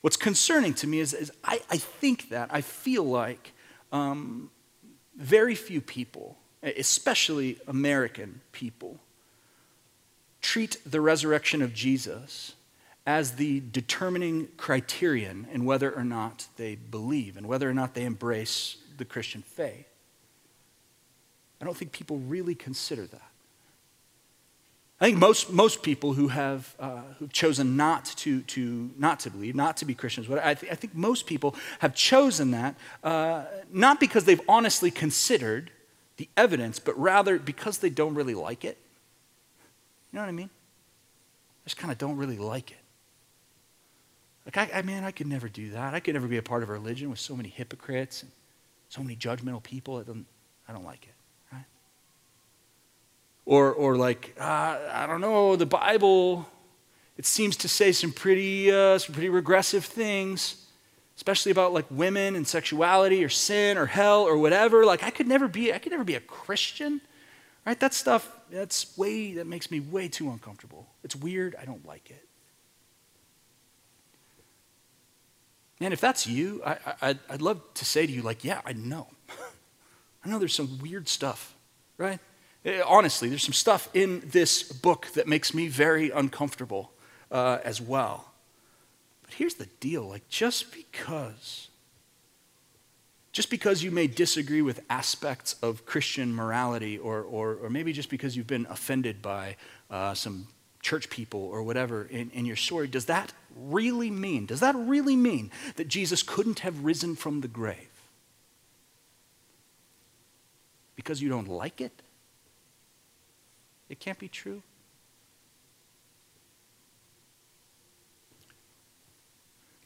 What's 0.00 0.16
concerning 0.16 0.72
to 0.74 0.86
me 0.86 1.00
is, 1.00 1.12
is 1.12 1.30
I, 1.44 1.60
I, 1.70 1.76
think 1.76 2.30
that, 2.30 2.48
I 2.50 2.62
feel 2.62 3.04
like 3.04 3.52
um, 3.92 4.50
very 5.14 5.54
few 5.54 5.82
people, 5.82 6.38
especially 6.62 7.58
American 7.68 8.40
people, 8.52 8.98
treat 10.40 10.78
the 10.86 11.02
resurrection 11.02 11.60
of 11.60 11.74
Jesus 11.74 12.54
as 13.06 13.32
the 13.32 13.62
determining 13.72 14.48
criterion 14.56 15.46
in 15.52 15.66
whether 15.66 15.92
or 15.92 16.04
not 16.04 16.46
they 16.56 16.76
believe 16.76 17.36
and 17.36 17.46
whether 17.46 17.68
or 17.68 17.74
not 17.74 17.94
they 17.94 18.04
embrace 18.04 18.78
the 18.96 19.04
Christian 19.04 19.42
faith. 19.42 19.93
I 21.64 21.66
don't 21.66 21.78
think 21.78 21.92
people 21.92 22.18
really 22.18 22.54
consider 22.54 23.06
that. 23.06 23.30
I 25.00 25.06
think 25.06 25.16
most, 25.16 25.50
most 25.50 25.82
people 25.82 26.12
who 26.12 26.28
have 26.28 26.76
uh, 26.78 27.00
who've 27.18 27.32
chosen 27.32 27.74
not 27.74 28.04
to, 28.16 28.42
to, 28.42 28.90
not 28.98 29.20
to 29.20 29.30
believe, 29.30 29.54
not 29.54 29.78
to 29.78 29.86
be 29.86 29.94
Christians, 29.94 30.26
but 30.26 30.44
I, 30.44 30.52
th- 30.52 30.70
I 30.70 30.74
think 30.74 30.94
most 30.94 31.24
people 31.24 31.56
have 31.78 31.94
chosen 31.94 32.50
that 32.50 32.74
uh, 33.02 33.44
not 33.72 33.98
because 33.98 34.26
they've 34.26 34.42
honestly 34.46 34.90
considered 34.90 35.70
the 36.18 36.28
evidence, 36.36 36.78
but 36.78 36.98
rather 37.00 37.38
because 37.38 37.78
they 37.78 37.88
don't 37.88 38.14
really 38.14 38.34
like 38.34 38.62
it. 38.62 38.76
You 40.12 40.18
know 40.18 40.20
what 40.20 40.28
I 40.28 40.32
mean? 40.32 40.50
I 40.50 41.64
just 41.64 41.78
kind 41.78 41.92
of 41.92 41.96
don't 41.96 42.18
really 42.18 42.36
like 42.36 42.72
it. 42.72 42.76
Like, 44.44 44.58
I, 44.58 44.80
I, 44.80 44.82
man, 44.82 45.02
I 45.02 45.12
could 45.12 45.28
never 45.28 45.48
do 45.48 45.70
that. 45.70 45.94
I 45.94 46.00
could 46.00 46.12
never 46.12 46.28
be 46.28 46.36
a 46.36 46.42
part 46.42 46.62
of 46.62 46.68
a 46.68 46.72
religion 46.74 47.08
with 47.08 47.20
so 47.20 47.34
many 47.34 47.48
hypocrites 47.48 48.22
and 48.22 48.30
so 48.90 49.02
many 49.02 49.16
judgmental 49.16 49.62
people. 49.62 49.98
I 50.68 50.72
don't 50.72 50.84
like 50.84 51.04
it. 51.04 51.13
Or, 53.46 53.72
or 53.72 53.96
like, 53.96 54.34
uh, 54.40 54.78
I 54.90 55.06
don't 55.06 55.20
know, 55.20 55.56
the 55.56 55.66
Bible, 55.66 56.48
it 57.18 57.26
seems 57.26 57.56
to 57.58 57.68
say 57.68 57.92
some 57.92 58.12
pretty, 58.12 58.72
uh, 58.72 58.98
some 58.98 59.12
pretty 59.12 59.28
regressive 59.28 59.84
things, 59.84 60.66
especially 61.16 61.52
about 61.52 61.72
like 61.72 61.84
women 61.90 62.36
and 62.36 62.46
sexuality 62.46 63.22
or 63.22 63.28
sin 63.28 63.76
or 63.76 63.86
hell 63.86 64.22
or 64.22 64.38
whatever. 64.38 64.84
Like, 64.84 65.02
I 65.02 65.10
could 65.10 65.28
never 65.28 65.46
be, 65.46 65.72
I 65.72 65.78
could 65.78 65.92
never 65.92 66.04
be 66.04 66.14
a 66.14 66.20
Christian. 66.20 67.00
Right? 67.66 67.78
That 67.80 67.94
stuff, 67.94 68.30
that's 68.50 68.96
way, 68.96 69.34
that 69.34 69.46
makes 69.46 69.70
me 69.70 69.80
way 69.80 70.08
too 70.08 70.30
uncomfortable. 70.30 70.86
It's 71.02 71.16
weird. 71.16 71.56
I 71.60 71.64
don't 71.64 71.84
like 71.86 72.10
it. 72.10 72.26
And 75.80 75.92
if 75.92 76.00
that's 76.00 76.26
you, 76.26 76.62
I, 76.64 76.76
I, 77.02 77.18
I'd 77.28 77.42
love 77.42 77.60
to 77.74 77.84
say 77.84 78.06
to 78.06 78.12
you, 78.12 78.22
like, 78.22 78.44
yeah, 78.44 78.60
I 78.64 78.72
know. 78.72 79.08
I 80.24 80.28
know 80.28 80.38
there's 80.38 80.54
some 80.54 80.78
weird 80.78 81.08
stuff, 81.08 81.54
right? 81.98 82.20
Eh, 82.64 82.80
honestly, 82.86 83.28
there's 83.28 83.42
some 83.42 83.52
stuff 83.52 83.88
in 83.92 84.22
this 84.24 84.62
book 84.62 85.08
that 85.14 85.28
makes 85.28 85.52
me 85.52 85.68
very 85.68 86.10
uncomfortable 86.10 86.92
uh, 87.30 87.58
as 87.62 87.80
well. 87.80 88.32
But 89.22 89.34
here's 89.34 89.54
the 89.54 89.66
deal 89.80 90.08
like, 90.08 90.28
just 90.28 90.72
because, 90.72 91.68
just 93.32 93.50
because 93.50 93.82
you 93.82 93.90
may 93.90 94.06
disagree 94.06 94.62
with 94.62 94.80
aspects 94.88 95.56
of 95.62 95.84
Christian 95.84 96.34
morality, 96.34 96.96
or, 96.96 97.22
or, 97.22 97.54
or 97.54 97.68
maybe 97.68 97.92
just 97.92 98.08
because 98.08 98.36
you've 98.36 98.46
been 98.46 98.66
offended 98.70 99.20
by 99.20 99.56
uh, 99.90 100.14
some 100.14 100.46
church 100.80 101.10
people 101.10 101.40
or 101.40 101.62
whatever 101.62 102.04
in, 102.04 102.30
in 102.30 102.46
your 102.46 102.56
story, 102.56 102.86
does 102.86 103.06
that 103.06 103.32
really 103.54 104.10
mean, 104.10 104.46
does 104.46 104.60
that 104.60 104.74
really 104.74 105.16
mean 105.16 105.50
that 105.76 105.88
Jesus 105.88 106.22
couldn't 106.22 106.60
have 106.60 106.84
risen 106.84 107.14
from 107.14 107.42
the 107.42 107.48
grave? 107.48 107.90
Because 110.96 111.20
you 111.20 111.28
don't 111.28 111.48
like 111.48 111.80
it? 111.80 112.03
It 113.88 114.00
can't 114.00 114.18
be 114.18 114.28
true. 114.28 114.62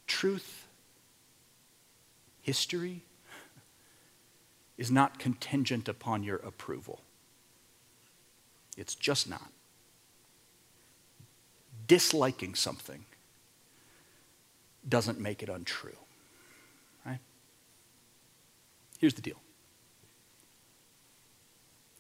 Truth, 0.06 0.66
history, 2.40 3.02
is 4.76 4.90
not 4.90 5.18
contingent 5.18 5.88
upon 5.88 6.22
your 6.22 6.37
approval. 6.37 7.00
It's 8.76 8.94
just 8.94 9.28
not. 9.28 9.50
Disliking 11.87 12.54
something 12.54 13.04
doesn't 14.88 15.18
make 15.18 15.42
it 15.42 15.48
untrue. 15.48 15.96
Right? 17.04 17.18
Here's 18.98 19.14
the 19.14 19.22
deal 19.22 19.40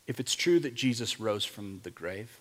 if 0.08 0.18
it's 0.18 0.34
true 0.34 0.58
that 0.60 0.74
Jesus 0.74 1.20
rose 1.20 1.44
from 1.44 1.80
the 1.84 1.90
grave, 1.90 2.40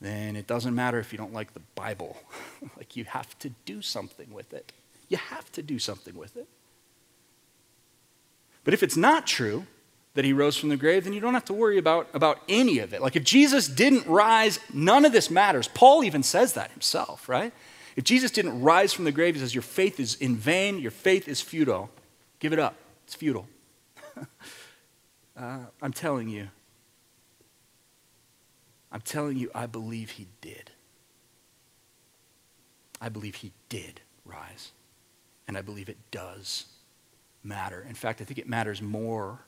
then 0.00 0.34
it 0.36 0.46
doesn't 0.46 0.74
matter 0.74 0.98
if 0.98 1.12
you 1.12 1.18
don't 1.18 1.34
like 1.34 1.52
the 1.52 1.60
Bible. 1.74 2.16
like, 2.78 2.96
you 2.96 3.04
have 3.04 3.38
to 3.40 3.50
do 3.66 3.82
something 3.82 4.32
with 4.32 4.54
it. 4.54 4.72
You 5.10 5.18
have 5.18 5.52
to 5.52 5.62
do 5.62 5.78
something 5.78 6.16
with 6.16 6.38
it. 6.38 6.48
But 8.64 8.72
if 8.72 8.82
it's 8.82 8.96
not 8.96 9.26
true 9.26 9.66
that 10.14 10.24
he 10.24 10.32
rose 10.32 10.56
from 10.56 10.70
the 10.70 10.78
grave, 10.78 11.04
then 11.04 11.12
you 11.12 11.20
don't 11.20 11.34
have 11.34 11.44
to 11.44 11.52
worry 11.52 11.76
about, 11.76 12.08
about 12.14 12.38
any 12.48 12.78
of 12.78 12.94
it. 12.94 13.02
Like, 13.02 13.16
if 13.16 13.24
Jesus 13.24 13.68
didn't 13.68 14.06
rise, 14.06 14.58
none 14.72 15.04
of 15.04 15.12
this 15.12 15.30
matters. 15.30 15.68
Paul 15.68 16.02
even 16.04 16.22
says 16.22 16.54
that 16.54 16.70
himself, 16.70 17.28
right? 17.28 17.52
If 17.96 18.04
Jesus 18.04 18.30
didn't 18.30 18.62
rise 18.62 18.94
from 18.94 19.04
the 19.04 19.12
grave, 19.12 19.34
he 19.34 19.40
says, 19.40 19.54
Your 19.54 19.62
faith 19.62 20.00
is 20.00 20.14
in 20.14 20.36
vain, 20.36 20.78
your 20.78 20.90
faith 20.90 21.28
is 21.28 21.42
futile. 21.42 21.90
Give 22.38 22.54
it 22.54 22.58
up, 22.58 22.76
it's 23.04 23.14
futile. 23.14 23.46
Uh, 25.40 25.60
I'm 25.80 25.92
telling 25.92 26.28
you, 26.28 26.48
I'm 28.92 29.00
telling 29.00 29.38
you, 29.38 29.50
I 29.54 29.66
believe 29.66 30.10
he 30.10 30.26
did. 30.42 30.70
I 33.00 33.08
believe 33.08 33.36
he 33.36 33.52
did 33.70 34.02
rise. 34.26 34.72
And 35.48 35.56
I 35.56 35.62
believe 35.62 35.88
it 35.88 35.96
does 36.10 36.66
matter. 37.42 37.86
In 37.88 37.94
fact, 37.94 38.20
I 38.20 38.24
think 38.24 38.38
it 38.38 38.48
matters 38.48 38.82
more 38.82 39.38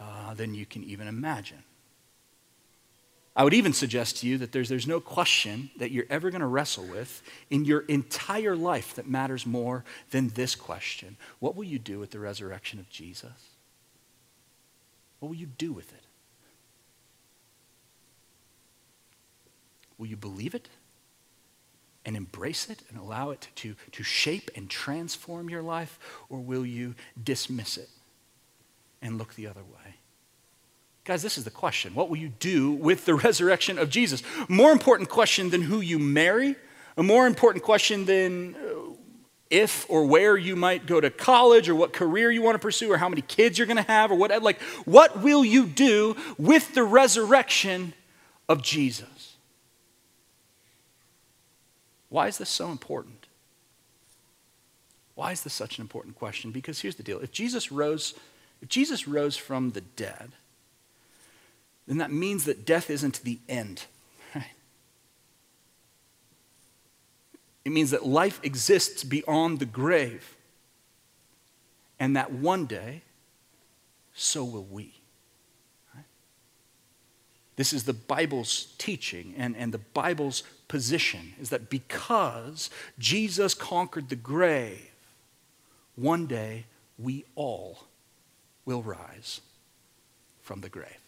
uh, 0.00 0.32
than 0.32 0.54
you 0.54 0.64
can 0.64 0.82
even 0.82 1.08
imagine. 1.08 1.62
I 3.36 3.44
would 3.44 3.54
even 3.54 3.72
suggest 3.72 4.18
to 4.18 4.28
you 4.28 4.38
that 4.38 4.52
there's, 4.52 4.68
there's 4.68 4.86
no 4.86 5.00
question 5.00 5.70
that 5.76 5.90
you're 5.90 6.06
ever 6.08 6.30
going 6.30 6.40
to 6.40 6.46
wrestle 6.46 6.86
with 6.86 7.22
in 7.50 7.64
your 7.64 7.80
entire 7.80 8.56
life 8.56 8.94
that 8.94 9.08
matters 9.08 9.44
more 9.44 9.84
than 10.10 10.28
this 10.28 10.54
question 10.54 11.16
What 11.40 11.54
will 11.54 11.64
you 11.64 11.78
do 11.78 11.98
with 11.98 12.12
the 12.12 12.20
resurrection 12.20 12.78
of 12.78 12.88
Jesus? 12.88 13.53
What 15.24 15.30
will 15.30 15.38
you 15.38 15.46
do 15.46 15.72
with 15.72 15.90
it? 15.90 16.02
Will 19.96 20.06
you 20.06 20.18
believe 20.18 20.54
it 20.54 20.68
and 22.04 22.14
embrace 22.14 22.68
it 22.68 22.82
and 22.90 22.98
allow 22.98 23.30
it 23.30 23.48
to, 23.54 23.74
to 23.92 24.02
shape 24.02 24.50
and 24.54 24.68
transform 24.68 25.48
your 25.48 25.62
life, 25.62 25.98
or 26.28 26.40
will 26.40 26.66
you 26.66 26.94
dismiss 27.22 27.78
it 27.78 27.88
and 29.00 29.16
look 29.16 29.34
the 29.34 29.46
other 29.46 29.62
way? 29.62 29.94
Guys, 31.04 31.22
this 31.22 31.38
is 31.38 31.44
the 31.44 31.50
question. 31.50 31.94
What 31.94 32.10
will 32.10 32.18
you 32.18 32.28
do 32.38 32.72
with 32.72 33.06
the 33.06 33.14
resurrection 33.14 33.78
of 33.78 33.88
Jesus? 33.88 34.22
More 34.46 34.72
important 34.72 35.08
question 35.08 35.48
than 35.48 35.62
who 35.62 35.80
you 35.80 35.98
marry, 35.98 36.54
a 36.98 37.02
more 37.02 37.26
important 37.26 37.64
question 37.64 38.04
than 38.04 38.56
uh, 38.56 38.90
if 39.50 39.88
or 39.88 40.04
where 40.06 40.36
you 40.36 40.56
might 40.56 40.86
go 40.86 41.00
to 41.00 41.10
college 41.10 41.68
or 41.68 41.74
what 41.74 41.92
career 41.92 42.30
you 42.30 42.42
want 42.42 42.54
to 42.54 42.58
pursue 42.58 42.90
or 42.90 42.96
how 42.96 43.08
many 43.08 43.22
kids 43.22 43.58
you're 43.58 43.66
going 43.66 43.76
to 43.76 43.82
have 43.82 44.10
or 44.10 44.14
what 44.14 44.42
like 44.42 44.60
what 44.84 45.22
will 45.22 45.44
you 45.44 45.66
do 45.66 46.16
with 46.38 46.74
the 46.74 46.82
resurrection 46.82 47.92
of 48.48 48.62
Jesus? 48.62 49.36
Why 52.08 52.28
is 52.28 52.38
this 52.38 52.48
so 52.48 52.70
important? 52.70 53.26
Why 55.14 55.32
is 55.32 55.42
this 55.42 55.52
such 55.52 55.78
an 55.78 55.82
important 55.82 56.16
question? 56.16 56.50
Because 56.50 56.80
here's 56.80 56.96
the 56.96 57.02
deal. 57.02 57.20
If 57.20 57.32
Jesus 57.32 57.70
rose 57.70 58.14
if 58.62 58.68
Jesus 58.68 59.06
rose 59.06 59.36
from 59.36 59.72
the 59.72 59.82
dead, 59.82 60.32
then 61.86 61.98
that 61.98 62.10
means 62.10 62.44
that 62.44 62.64
death 62.64 62.88
isn't 62.88 63.22
the 63.22 63.38
end. 63.48 63.84
It 67.64 67.72
means 67.72 67.90
that 67.90 68.06
life 68.06 68.40
exists 68.42 69.04
beyond 69.04 69.58
the 69.58 69.66
grave. 69.66 70.36
And 71.98 72.16
that 72.16 72.32
one 72.32 72.66
day, 72.66 73.02
so 74.14 74.44
will 74.44 74.64
we. 74.64 74.94
This 77.56 77.72
is 77.72 77.84
the 77.84 77.92
Bible's 77.92 78.74
teaching 78.78 79.34
and, 79.38 79.56
and 79.56 79.72
the 79.72 79.78
Bible's 79.78 80.42
position 80.66 81.34
is 81.40 81.50
that 81.50 81.70
because 81.70 82.68
Jesus 82.98 83.54
conquered 83.54 84.08
the 84.08 84.16
grave, 84.16 84.90
one 85.94 86.26
day 86.26 86.64
we 86.98 87.24
all 87.36 87.84
will 88.64 88.82
rise 88.82 89.40
from 90.42 90.62
the 90.62 90.68
grave 90.68 90.98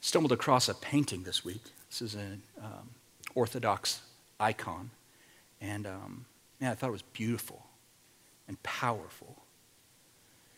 stumbled 0.00 0.32
across 0.32 0.68
a 0.68 0.74
painting 0.74 1.22
this 1.22 1.44
week. 1.44 1.62
This 1.88 2.02
is 2.02 2.14
an 2.14 2.42
um, 2.62 2.90
Orthodox 3.34 4.00
icon. 4.38 4.90
And 5.60 5.86
um, 5.86 6.24
man, 6.60 6.72
I 6.72 6.74
thought 6.74 6.88
it 6.88 6.92
was 6.92 7.02
beautiful 7.02 7.64
and 8.48 8.62
powerful. 8.62 9.36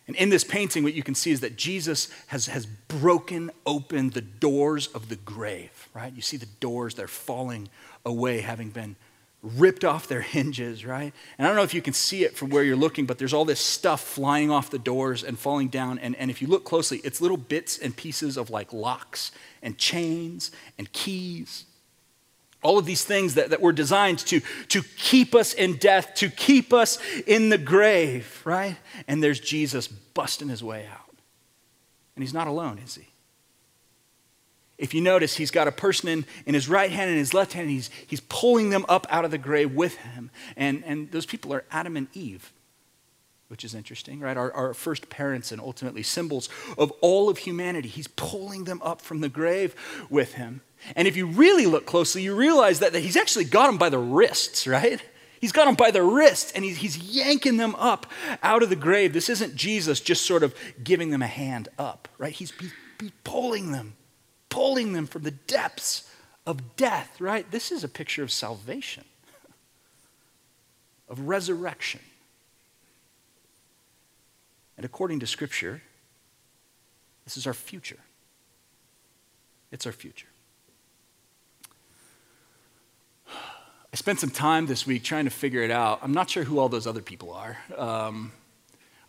And 0.06 0.16
in 0.16 0.30
this 0.30 0.44
painting, 0.44 0.82
what 0.82 0.94
you 0.94 1.02
can 1.02 1.14
see 1.14 1.30
is 1.30 1.40
that 1.40 1.56
Jesus 1.56 2.08
has, 2.26 2.46
has 2.46 2.66
broken 2.66 3.50
open 3.64 4.10
the 4.10 4.20
doors 4.20 4.88
of 4.88 5.08
the 5.08 5.16
grave, 5.16 5.88
right? 5.94 6.12
You 6.12 6.22
see 6.22 6.36
the 6.36 6.48
doors, 6.60 6.94
they're 6.94 7.06
falling 7.06 7.68
away, 8.04 8.40
having 8.40 8.70
been 8.70 8.96
ripped 9.42 9.84
off 9.84 10.08
their 10.08 10.20
hinges, 10.22 10.84
right? 10.84 11.12
And 11.38 11.46
I 11.46 11.48
don't 11.48 11.56
know 11.56 11.62
if 11.62 11.74
you 11.74 11.82
can 11.82 11.92
see 11.92 12.24
it 12.24 12.36
from 12.36 12.50
where 12.50 12.64
you're 12.64 12.76
looking, 12.76 13.06
but 13.06 13.18
there's 13.18 13.32
all 13.32 13.44
this 13.44 13.60
stuff 13.60 14.00
flying 14.00 14.50
off 14.50 14.70
the 14.70 14.78
doors 14.78 15.22
and 15.22 15.38
falling 15.38 15.68
down. 15.68 15.98
And, 15.98 16.16
and 16.16 16.30
if 16.30 16.42
you 16.42 16.48
look 16.48 16.64
closely, 16.64 16.98
it's 17.04 17.20
little 17.20 17.36
bits 17.36 17.78
and 17.78 17.96
pieces 17.96 18.36
of 18.36 18.50
like 18.50 18.72
locks 18.72 19.30
and 19.62 19.78
chains 19.78 20.50
and 20.78 20.92
keys. 20.92 21.64
All 22.62 22.78
of 22.78 22.86
these 22.86 23.04
things 23.04 23.34
that, 23.34 23.50
that 23.50 23.60
were 23.60 23.72
designed 23.72 24.20
to, 24.20 24.40
to 24.68 24.82
keep 24.96 25.34
us 25.34 25.52
in 25.52 25.76
death, 25.76 26.14
to 26.16 26.28
keep 26.28 26.72
us 26.72 26.98
in 27.26 27.48
the 27.48 27.58
grave, 27.58 28.40
right? 28.44 28.76
And 29.08 29.22
there's 29.22 29.40
Jesus 29.40 29.88
busting 29.88 30.48
his 30.48 30.62
way 30.62 30.86
out. 30.86 31.16
And 32.14 32.22
he's 32.22 32.34
not 32.34 32.46
alone, 32.46 32.78
is 32.78 32.94
he? 32.94 33.08
If 34.78 34.94
you 34.94 35.00
notice, 35.00 35.36
he's 35.36 35.50
got 35.50 35.68
a 35.68 35.72
person 35.72 36.08
in, 36.08 36.24
in 36.44 36.54
his 36.54 36.68
right 36.68 36.90
hand 36.90 37.08
and 37.08 37.18
his 37.18 37.32
left 37.32 37.52
hand, 37.52 37.68
and 37.68 37.72
he's, 37.72 37.88
he's 38.06 38.20
pulling 38.20 38.70
them 38.70 38.84
up 38.88 39.06
out 39.10 39.24
of 39.24 39.30
the 39.30 39.38
grave 39.38 39.74
with 39.74 39.96
him. 39.96 40.30
And, 40.56 40.82
and 40.84 41.10
those 41.12 41.26
people 41.26 41.54
are 41.54 41.64
Adam 41.70 41.96
and 41.96 42.08
Eve, 42.14 42.52
which 43.46 43.64
is 43.64 43.74
interesting, 43.74 44.18
right? 44.18 44.36
Our, 44.36 44.52
our 44.52 44.74
first 44.74 45.08
parents 45.08 45.52
and 45.52 45.60
ultimately 45.60 46.02
symbols 46.02 46.48
of 46.76 46.90
all 47.00 47.28
of 47.28 47.38
humanity. 47.38 47.88
He's 47.88 48.08
pulling 48.08 48.64
them 48.64 48.80
up 48.82 49.00
from 49.00 49.20
the 49.20 49.28
grave 49.28 49.74
with 50.10 50.34
him. 50.34 50.62
And 50.96 51.06
if 51.06 51.16
you 51.16 51.26
really 51.26 51.66
look 51.66 51.86
closely, 51.86 52.22
you 52.22 52.34
realize 52.34 52.80
that, 52.80 52.92
that 52.92 53.00
he's 53.00 53.16
actually 53.16 53.44
got 53.44 53.66
them 53.66 53.78
by 53.78 53.88
the 53.88 53.98
wrists, 53.98 54.66
right? 54.66 55.00
He's 55.40 55.52
got 55.52 55.64
them 55.66 55.74
by 55.74 55.90
the 55.90 56.02
wrists 56.02 56.52
and 56.52 56.64
he's, 56.64 56.78
he's 56.78 56.98
yanking 56.98 57.56
them 57.56 57.74
up 57.76 58.06
out 58.42 58.62
of 58.62 58.68
the 58.68 58.76
grave. 58.76 59.12
This 59.12 59.28
isn't 59.28 59.54
Jesus 59.56 60.00
just 60.00 60.26
sort 60.26 60.42
of 60.42 60.54
giving 60.82 61.10
them 61.10 61.22
a 61.22 61.26
hand 61.26 61.68
up, 61.78 62.08
right? 62.18 62.32
He's, 62.32 62.52
he's 63.00 63.12
pulling 63.24 63.72
them 63.72 63.94
pulling 64.52 64.92
them 64.92 65.06
from 65.06 65.22
the 65.22 65.30
depths 65.30 66.06
of 66.46 66.76
death, 66.76 67.18
right? 67.22 67.50
This 67.50 67.72
is 67.72 67.82
a 67.82 67.88
picture 67.88 68.22
of 68.22 68.30
salvation, 68.30 69.04
of 71.08 71.20
resurrection. 71.20 72.00
And 74.76 74.84
according 74.84 75.20
to 75.20 75.26
Scripture, 75.26 75.80
this 77.24 77.38
is 77.38 77.46
our 77.46 77.54
future. 77.54 78.00
It's 79.70 79.86
our 79.86 79.92
future. 79.92 80.28
I 83.92 83.96
spent 83.96 84.20
some 84.20 84.30
time 84.30 84.66
this 84.66 84.86
week 84.86 85.04
trying 85.04 85.24
to 85.24 85.30
figure 85.30 85.62
it 85.62 85.70
out. 85.70 85.98
I'm 86.02 86.12
not 86.12 86.30
sure 86.30 86.44
who 86.44 86.58
all 86.58 86.70
those 86.70 86.86
other 86.86 87.02
people 87.02 87.32
are. 87.34 87.58
Um, 87.76 88.32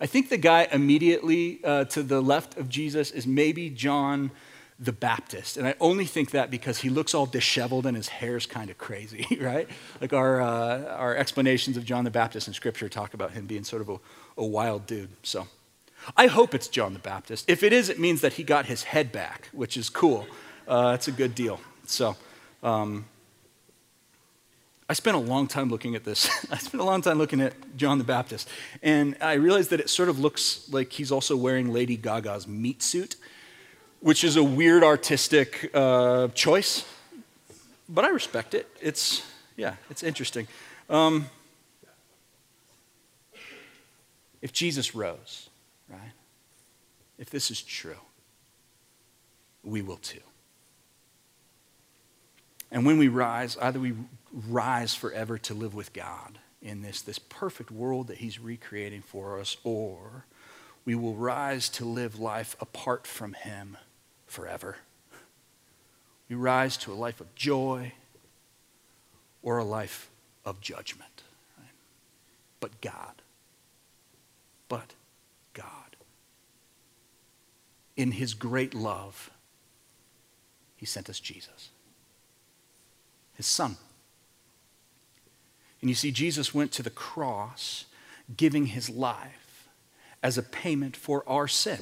I 0.02 0.08
think 0.08 0.28
the 0.28 0.38
guy 0.38 0.68
immediately 0.70 1.62
uh, 1.64 1.86
to 1.86 2.04
the 2.04 2.22
left 2.22 2.58
of 2.58 2.68
Jesus 2.68 3.10
is 3.12 3.26
maybe 3.26 3.70
John 3.70 4.32
the 4.78 4.92
Baptist. 4.92 5.56
And 5.56 5.66
I 5.66 5.76
only 5.80 6.04
think 6.04 6.32
that 6.32 6.52
because 6.52 6.80
he 6.80 6.90
looks 6.90 7.14
all 7.14 7.26
disheveled 7.26 7.86
and 7.86 7.96
his 7.96 8.10
hair's 8.10 8.46
kind 8.46 8.70
of 8.70 8.78
crazy, 8.78 9.26
right? 9.42 9.70
Like 10.02 10.12
our, 10.12 10.42
uh, 10.42 10.84
our 10.98 11.16
explanations 11.16 11.78
of 11.78 11.86
John 11.86 12.04
the 12.04 12.12
Baptist 12.12 12.50
in 12.50 12.54
Scripture 12.54 12.90
talk 12.90 13.14
about 13.14 13.32
him 13.32 13.46
being 13.46 13.64
sort 13.64 13.82
of 13.82 13.88
a, 13.88 14.00
a 14.38 14.46
wild 14.46 14.86
dude. 14.86 15.12
So 15.24 15.48
I 16.18 16.28
hope 16.28 16.54
it's 16.54 16.68
John 16.68 16.92
the 16.92 17.00
Baptist. 17.00 17.50
If 17.50 17.64
it 17.64 17.72
is, 17.72 17.88
it 17.88 18.00
means 18.00 18.20
that 18.20 18.34
he 18.34 18.44
got 18.44 18.66
his 18.66 18.84
head 18.84 19.14
back, 19.14 19.48
which 19.54 19.78
is 19.78 19.90
cool. 19.90 20.28
Uh, 20.68 20.92
it's 20.94 21.08
a 21.08 21.14
good 21.14 21.36
deal. 21.36 21.62
So 21.86 22.18
um, 22.62 23.06
I 24.94 24.96
spent 24.96 25.18
a 25.18 25.20
long 25.20 25.48
time 25.48 25.70
looking 25.70 25.96
at 25.96 26.04
this. 26.04 26.30
I 26.52 26.58
spent 26.58 26.80
a 26.80 26.86
long 26.86 27.02
time 27.02 27.18
looking 27.18 27.42
at 27.42 27.54
John 27.76 27.98
the 27.98 28.04
Baptist. 28.04 28.48
And 28.84 29.18
I 29.20 29.34
realized 29.34 29.72
that 29.72 29.80
it 29.80 29.90
sort 29.90 30.08
of 30.08 30.20
looks 30.20 30.70
like 30.72 30.94
he's 30.94 31.12
also 31.12 31.36
wearing 31.36 31.74
Lady 31.74 31.98
Gaga's 31.98 32.48
meat 32.48 32.84
suit 32.84 33.16
which 34.04 34.26
is 34.26 34.36
a 34.36 34.44
weird 34.44 34.84
artistic 34.84 35.72
uh, 35.74 36.28
choice, 36.30 36.86
but 37.88 38.04
I 38.04 38.10
respect 38.10 38.54
it. 38.54 38.68
It's, 38.82 39.24
yeah, 39.56 39.76
it's 39.90 40.04
interesting. 40.04 40.46
Um, 40.90 41.28
if 44.42 44.52
Jesus 44.52 44.94
rose, 44.94 45.50
right? 45.90 46.12
If 47.18 47.30
this 47.30 47.50
is 47.50 47.62
true, 47.62 47.96
we 49.64 49.82
will 49.82 49.96
too. 49.96 50.20
And 52.74 52.86
when 52.86 52.98
we 52.98 53.08
rise, 53.08 53.56
either 53.62 53.80
we 53.80 53.94
rise 54.50 54.96
forever 54.96 55.38
to 55.38 55.54
live 55.54 55.76
with 55.76 55.94
God 55.94 56.40
in 56.62 56.82
this, 56.82 57.02
this 57.02 57.20
perfect 57.20 57.70
world 57.72 58.08
that 58.08 58.18
He's 58.18 58.40
recreating 58.40 59.02
for 59.02 59.40
us, 59.40 59.56
or 59.64 60.26
we 60.84 60.96
will 60.96 61.14
rise 61.14 61.70
to 61.70 61.86
live 61.86 62.20
life 62.20 62.58
apart 62.60 63.06
from 63.06 63.34
Him 63.34 63.78
forever. 64.26 64.78
We 66.28 66.36
rise 66.36 66.76
to 66.78 66.92
a 66.92 66.96
life 66.96 67.22
of 67.22 67.36
joy 67.36 67.94
or 69.44 69.60
a 69.60 69.64
life 69.64 70.10
of 70.44 70.60
judgment. 70.60 71.22
Right? 71.60 71.70
But 72.60 72.82
God. 72.82 73.22
But 74.68 74.96
God. 75.54 75.96
In 77.96 78.14
his 78.14 78.34
great 78.34 78.74
love, 78.74 79.30
he 80.76 80.88
sent 80.88 81.08
us 81.08 81.20
Jesus, 81.20 81.70
his 83.44 83.50
son. 83.50 83.76
And 85.82 85.90
you 85.90 85.96
see, 85.96 86.12
Jesus 86.12 86.54
went 86.54 86.72
to 86.74 86.84
the 86.84 86.90
cross 86.90 87.86
giving 88.38 88.68
his 88.68 88.90
life 88.90 89.68
as 90.24 90.38
a 90.38 90.44
payment 90.44 90.96
for 90.96 91.28
our 91.28 91.46
sin. 91.46 91.80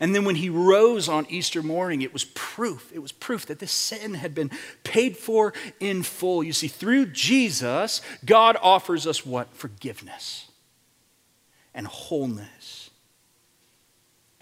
And 0.00 0.14
then 0.14 0.26
when 0.26 0.34
he 0.34 0.50
rose 0.50 1.08
on 1.08 1.24
Easter 1.30 1.62
morning, 1.62 2.02
it 2.02 2.12
was 2.12 2.24
proof. 2.24 2.92
It 2.92 2.98
was 2.98 3.10
proof 3.10 3.46
that 3.46 3.58
this 3.58 3.72
sin 3.72 4.12
had 4.12 4.34
been 4.34 4.50
paid 4.84 5.16
for 5.16 5.54
in 5.80 6.02
full. 6.02 6.44
You 6.44 6.52
see, 6.52 6.68
through 6.68 7.06
Jesus, 7.06 8.02
God 8.22 8.58
offers 8.60 9.06
us 9.06 9.24
what? 9.24 9.54
Forgiveness 9.54 10.50
and 11.72 11.86
wholeness 11.86 12.90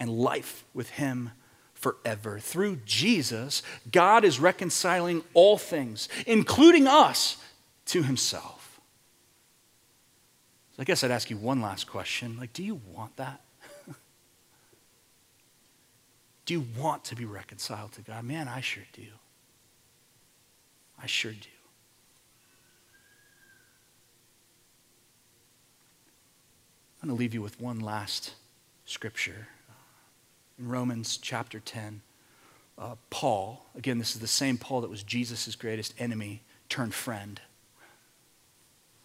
and 0.01 0.09
life 0.09 0.65
with 0.73 0.89
Him 0.89 1.31
forever. 1.77 2.39
Through 2.39 2.77
Jesus, 2.85 3.61
God 3.91 4.25
is 4.25 4.39
reconciling 4.39 5.23
all 5.33 5.57
things, 5.57 6.09
including 6.25 6.87
us, 6.87 7.37
to 7.85 8.03
Himself. 8.03 8.79
So 10.75 10.81
I 10.81 10.83
guess 10.83 11.03
I'd 11.03 11.11
ask 11.11 11.29
you 11.29 11.37
one 11.37 11.61
last 11.61 11.87
question. 11.87 12.37
Like, 12.37 12.51
do 12.53 12.63
you 12.63 12.81
want 12.93 13.15
that? 13.17 13.41
do 16.45 16.53
you 16.53 16.65
want 16.77 17.05
to 17.05 17.15
be 17.15 17.25
reconciled 17.25 17.93
to 17.93 18.01
God? 18.01 18.23
Man, 18.25 18.47
I 18.47 18.61
sure 18.61 18.83
do. 18.93 19.05
I 21.01 21.05
sure 21.05 21.31
do. 21.31 21.47
I'm 27.01 27.09
going 27.09 27.15
to 27.15 27.19
leave 27.19 27.35
you 27.35 27.41
with 27.41 27.61
one 27.61 27.79
last 27.79 28.33
scripture. 28.85 29.47
In 30.59 30.67
Romans 30.69 31.17
chapter 31.17 31.59
10, 31.59 32.01
uh, 32.77 32.95
Paul, 33.09 33.65
again, 33.75 33.97
this 33.97 34.15
is 34.15 34.21
the 34.21 34.27
same 34.27 34.57
Paul 34.57 34.81
that 34.81 34.89
was 34.89 35.03
Jesus' 35.03 35.55
greatest 35.55 35.93
enemy 35.99 36.43
turned 36.69 36.93
friend, 36.93 37.39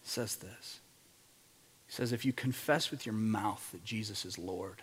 says 0.02 0.36
this. 0.36 0.80
He 1.86 1.92
says, 1.92 2.12
If 2.12 2.24
you 2.24 2.32
confess 2.32 2.90
with 2.90 3.06
your 3.06 3.14
mouth 3.14 3.70
that 3.72 3.84
Jesus 3.84 4.24
is 4.24 4.38
Lord, 4.38 4.82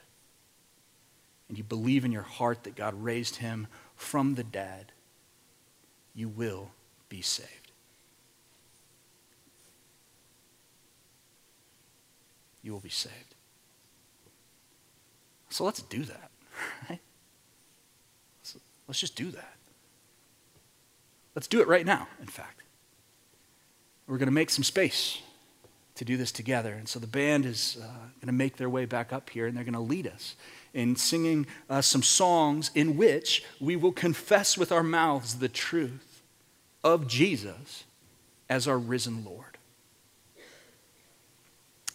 and 1.47 1.57
you 1.57 1.63
believe 1.63 2.05
in 2.05 2.11
your 2.11 2.21
heart 2.21 2.63
that 2.63 2.75
God 2.75 2.93
raised 3.03 3.37
him 3.37 3.67
from 3.95 4.35
the 4.35 4.43
dead, 4.43 4.91
you 6.13 6.29
will 6.29 6.69
be 7.09 7.21
saved. 7.21 7.71
You 12.61 12.73
will 12.73 12.79
be 12.79 12.89
saved. 12.89 13.35
So 15.49 15.63
let's 15.63 15.81
do 15.81 16.03
that, 16.03 16.29
right? 16.89 16.99
So 18.43 18.59
let's 18.87 18.99
just 18.99 19.15
do 19.15 19.31
that. 19.31 19.55
Let's 21.35 21.47
do 21.47 21.61
it 21.61 21.67
right 21.67 21.85
now, 21.85 22.07
in 22.19 22.27
fact. 22.27 22.63
We're 24.07 24.17
going 24.17 24.27
to 24.27 24.33
make 24.33 24.49
some 24.49 24.63
space 24.63 25.19
to 25.95 26.05
do 26.05 26.17
this 26.17 26.31
together. 26.31 26.73
And 26.73 26.87
so 26.87 26.97
the 26.97 27.07
band 27.07 27.45
is 27.45 27.77
uh, 27.79 27.85
going 27.85 28.27
to 28.27 28.31
make 28.31 28.57
their 28.57 28.69
way 28.69 28.85
back 28.85 29.13
up 29.13 29.29
here 29.29 29.45
and 29.45 29.55
they're 29.55 29.63
going 29.63 29.73
to 29.73 29.79
lead 29.79 30.07
us 30.07 30.35
in 30.73 30.95
singing 30.95 31.45
uh, 31.69 31.81
some 31.81 32.01
songs 32.01 32.71
in 32.73 32.97
which 32.97 33.43
we 33.59 33.75
will 33.75 33.91
confess 33.91 34.57
with 34.57 34.71
our 34.71 34.83
mouths 34.83 35.35
the 35.35 35.49
truth 35.49 36.23
of 36.83 37.07
Jesus 37.07 37.83
as 38.49 38.67
our 38.67 38.79
risen 38.79 39.23
Lord. 39.23 39.58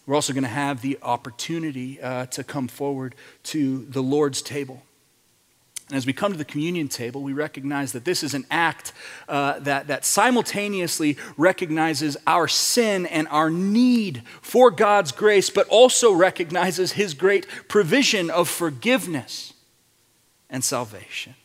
We're 0.05 0.15
also 0.15 0.33
going 0.33 0.43
to 0.43 0.49
have 0.49 0.81
the 0.81 0.99
opportunity 1.01 1.99
uh, 2.01 2.27
to 2.27 2.43
come 2.43 2.67
forward 2.67 3.15
to 3.43 3.85
the 3.85 4.03
Lord's 4.03 4.41
table. 4.41 4.83
And 5.89 5.97
as 5.97 6.05
we 6.05 6.13
come 6.13 6.31
to 6.31 6.37
the 6.37 6.45
communion 6.45 6.87
table, 6.87 7.21
we 7.21 7.33
recognize 7.33 7.91
that 7.91 8.05
this 8.05 8.23
is 8.23 8.33
an 8.33 8.45
act 8.49 8.91
uh, 9.29 9.59
that, 9.59 9.87
that 9.87 10.03
simultaneously 10.03 11.17
recognizes 11.37 12.17
our 12.25 12.47
sin 12.47 13.05
and 13.05 13.27
our 13.27 13.51
need 13.51 14.23
for 14.41 14.71
God's 14.71 15.11
grace, 15.11 15.51
but 15.51 15.67
also 15.67 16.11
recognizes 16.11 16.93
His 16.93 17.13
great 17.13 17.45
provision 17.67 18.31
of 18.31 18.49
forgiveness 18.49 19.53
and 20.49 20.63
salvation. 20.63 21.35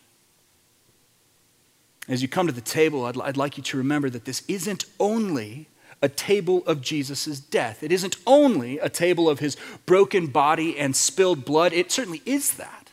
As 2.08 2.22
you 2.22 2.28
come 2.28 2.46
to 2.46 2.52
the 2.52 2.62
table, 2.62 3.04
I'd, 3.04 3.20
I'd 3.20 3.36
like 3.36 3.58
you 3.58 3.62
to 3.64 3.76
remember 3.76 4.08
that 4.08 4.24
this 4.24 4.42
isn't 4.48 4.86
only 4.98 5.68
a 6.02 6.08
table 6.08 6.62
of 6.66 6.80
Jesus' 6.80 7.40
death. 7.40 7.82
It 7.82 7.92
isn't 7.92 8.16
only 8.26 8.78
a 8.78 8.88
table 8.88 9.28
of 9.28 9.38
his 9.38 9.56
broken 9.86 10.28
body 10.28 10.78
and 10.78 10.96
spilled 10.96 11.44
blood, 11.44 11.72
it 11.72 11.92
certainly 11.92 12.22
is 12.24 12.54
that. 12.54 12.90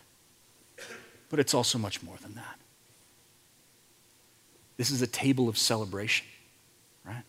But 1.29 1.39
it's 1.39 1.53
also 1.53 1.77
much 1.77 2.03
more 2.03 2.15
than 2.21 2.35
that. 2.35 2.59
This 4.77 4.91
is 4.91 5.01
a 5.01 5.07
table 5.07 5.49
of 5.49 5.57
celebration, 5.57 6.27
right? 7.05 7.23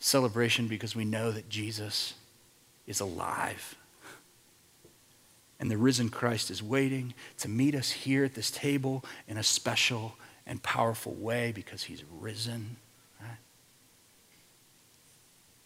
Celebration 0.00 0.66
because 0.66 0.96
we 0.96 1.04
know 1.04 1.30
that 1.30 1.48
Jesus 1.48 2.14
is 2.86 3.00
alive. 3.00 3.76
And 5.60 5.70
the 5.70 5.76
risen 5.76 6.08
Christ 6.08 6.50
is 6.50 6.62
waiting 6.62 7.14
to 7.38 7.48
meet 7.48 7.74
us 7.74 7.90
here 7.90 8.24
at 8.24 8.34
this 8.34 8.50
table 8.50 9.04
in 9.26 9.36
a 9.36 9.42
special 9.42 10.14
and 10.46 10.62
powerful 10.62 11.14
way 11.14 11.52
because 11.52 11.84
he's 11.84 12.02
risen. 12.20 12.76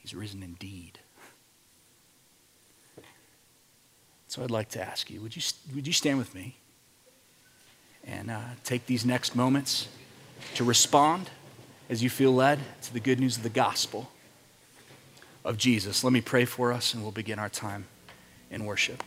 He's 0.03 0.15
risen 0.15 0.43
indeed. 0.43 0.99
So 4.27 4.43
I'd 4.43 4.51
like 4.51 4.69
to 4.71 4.83
ask 4.83 5.11
you 5.11 5.21
would 5.21 5.37
you, 5.37 5.43
would 5.75 5.87
you 5.87 5.93
stand 5.93 6.19
with 6.19 6.35
me 6.35 6.57
and 8.05 8.31
uh, 8.31 8.41
take 8.65 8.87
these 8.87 9.07
next 9.07 9.37
moments 9.37 9.89
to 10.57 10.65
respond 10.65 11.31
as 11.89 12.03
you 12.03 12.11
feel 12.11 12.35
led 12.35 12.59
to 12.83 12.93
the 12.93 12.99
good 12.99 13.21
news 13.21 13.37
of 13.37 13.45
the 13.45 13.49
gospel 13.49 14.11
of 15.45 15.57
Jesus? 15.57 16.03
Let 16.03 16.13
me 16.13 16.21
pray 16.21 16.45
for 16.47 16.73
us 16.73 16.95
and 16.95 17.03
we'll 17.03 17.13
begin 17.13 17.39
our 17.39 17.49
time 17.49 17.85
in 18.51 18.65
worship. 18.65 19.05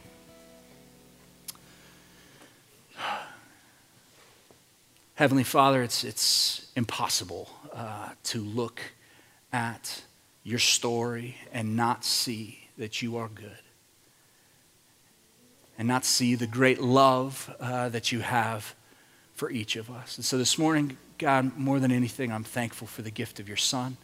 Heavenly 5.16 5.44
Father, 5.44 5.82
it's, 5.82 6.04
it's 6.04 6.68
impossible 6.76 7.50
uh, 7.74 8.10
to 8.26 8.42
look 8.42 8.80
at 9.52 10.04
your 10.46 10.60
story 10.60 11.36
and 11.52 11.76
not 11.76 12.06
see 12.06 12.70
that 12.78 13.02
you 13.02 13.18
are 13.18 13.28
good. 13.28 13.50
And 15.78 15.90
not 15.90 16.06
see 16.06 16.36
the 16.36 16.48
great 16.48 16.80
love 16.80 17.54
uh, 17.60 17.90
that 17.90 18.14
you 18.14 18.22
have 18.22 18.76
for 19.34 19.50
each 19.50 19.76
of 19.76 19.90
us. 19.90 20.16
And 20.16 20.24
so 20.24 20.38
this 20.38 20.58
morning, 20.58 20.98
God, 21.18 21.58
more 21.58 21.80
than 21.82 21.92
anything, 21.92 22.32
I'm 22.32 22.46
thankful 22.46 22.88
for 22.88 23.02
the 23.02 23.12
gift 23.12 23.42
of 23.42 23.50
your 23.50 23.58
Son. 23.58 23.98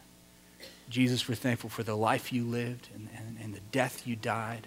Jesus, 0.90 1.26
we're 1.26 1.36
thankful 1.36 1.70
for 1.70 1.82
the 1.82 1.94
life 1.94 2.32
you 2.32 2.44
lived 2.44 2.88
and, 2.94 3.08
and, 3.16 3.38
and 3.40 3.54
the 3.54 3.60
death 3.70 4.06
you 4.06 4.16
died, 4.16 4.66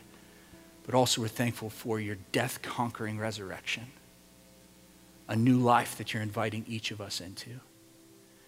but 0.86 0.96
also 0.96 1.22
we're 1.22 1.28
thankful 1.28 1.70
for 1.70 2.00
your 2.00 2.16
death 2.32 2.62
conquering 2.64 3.20
resurrection, 3.20 3.84
a 5.28 5.36
new 5.36 5.58
life 5.58 5.98
that 5.98 6.14
you're 6.14 6.24
inviting 6.24 6.66
each 6.68 6.90
of 6.90 7.02
us 7.02 7.22
into. 7.22 7.60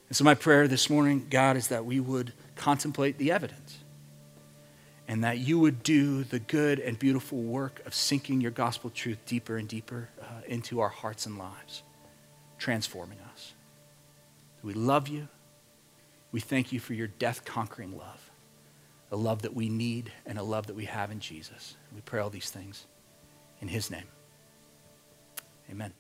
And 0.08 0.16
so, 0.16 0.24
my 0.24 0.36
prayer 0.36 0.68
this 0.68 0.90
morning, 0.90 1.28
God, 1.30 1.58
is 1.58 1.68
that 1.68 1.86
we 1.86 2.00
would 2.00 2.34
contemplate 2.56 3.18
the 3.18 3.32
evidence 3.32 3.80
and 5.08 5.24
that 5.24 5.38
you 5.38 5.60
would 5.60 5.84
do 5.84 6.24
the 6.24 6.40
good 6.40 6.80
and 6.80 7.00
beautiful 7.00 7.42
work 7.42 7.82
of 7.86 7.94
sinking 7.94 8.42
your 8.42 8.52
gospel 8.52 8.90
truth 8.90 9.18
deeper 9.26 9.58
and 9.58 9.68
deeper 9.68 10.10
uh, 10.22 10.26
into 10.48 10.80
our 10.80 10.90
hearts 10.90 11.26
and 11.26 11.38
lives, 11.38 11.84
transforming 12.58 13.20
us. 13.34 13.54
We 14.64 14.74
love 14.74 15.08
you. 15.08 15.28
We 16.32 16.42
thank 16.42 16.74
you 16.74 16.80
for 16.80 16.94
your 16.94 17.08
death 17.08 17.46
conquering 17.46 17.98
love, 17.98 18.32
a 19.12 19.16
love 19.16 19.44
that 19.44 19.54
we 19.54 19.70
need 19.70 20.12
and 20.26 20.38
a 20.38 20.44
love 20.44 20.68
that 20.68 20.76
we 20.76 20.86
have 20.86 21.10
in 21.10 21.20
Jesus. 21.20 21.78
We 21.96 22.02
pray 22.02 22.20
all 22.20 22.30
these 22.30 22.50
things 22.50 22.86
in 23.62 23.70
his 23.70 23.90
name. 23.90 24.08
Amen. 25.70 25.94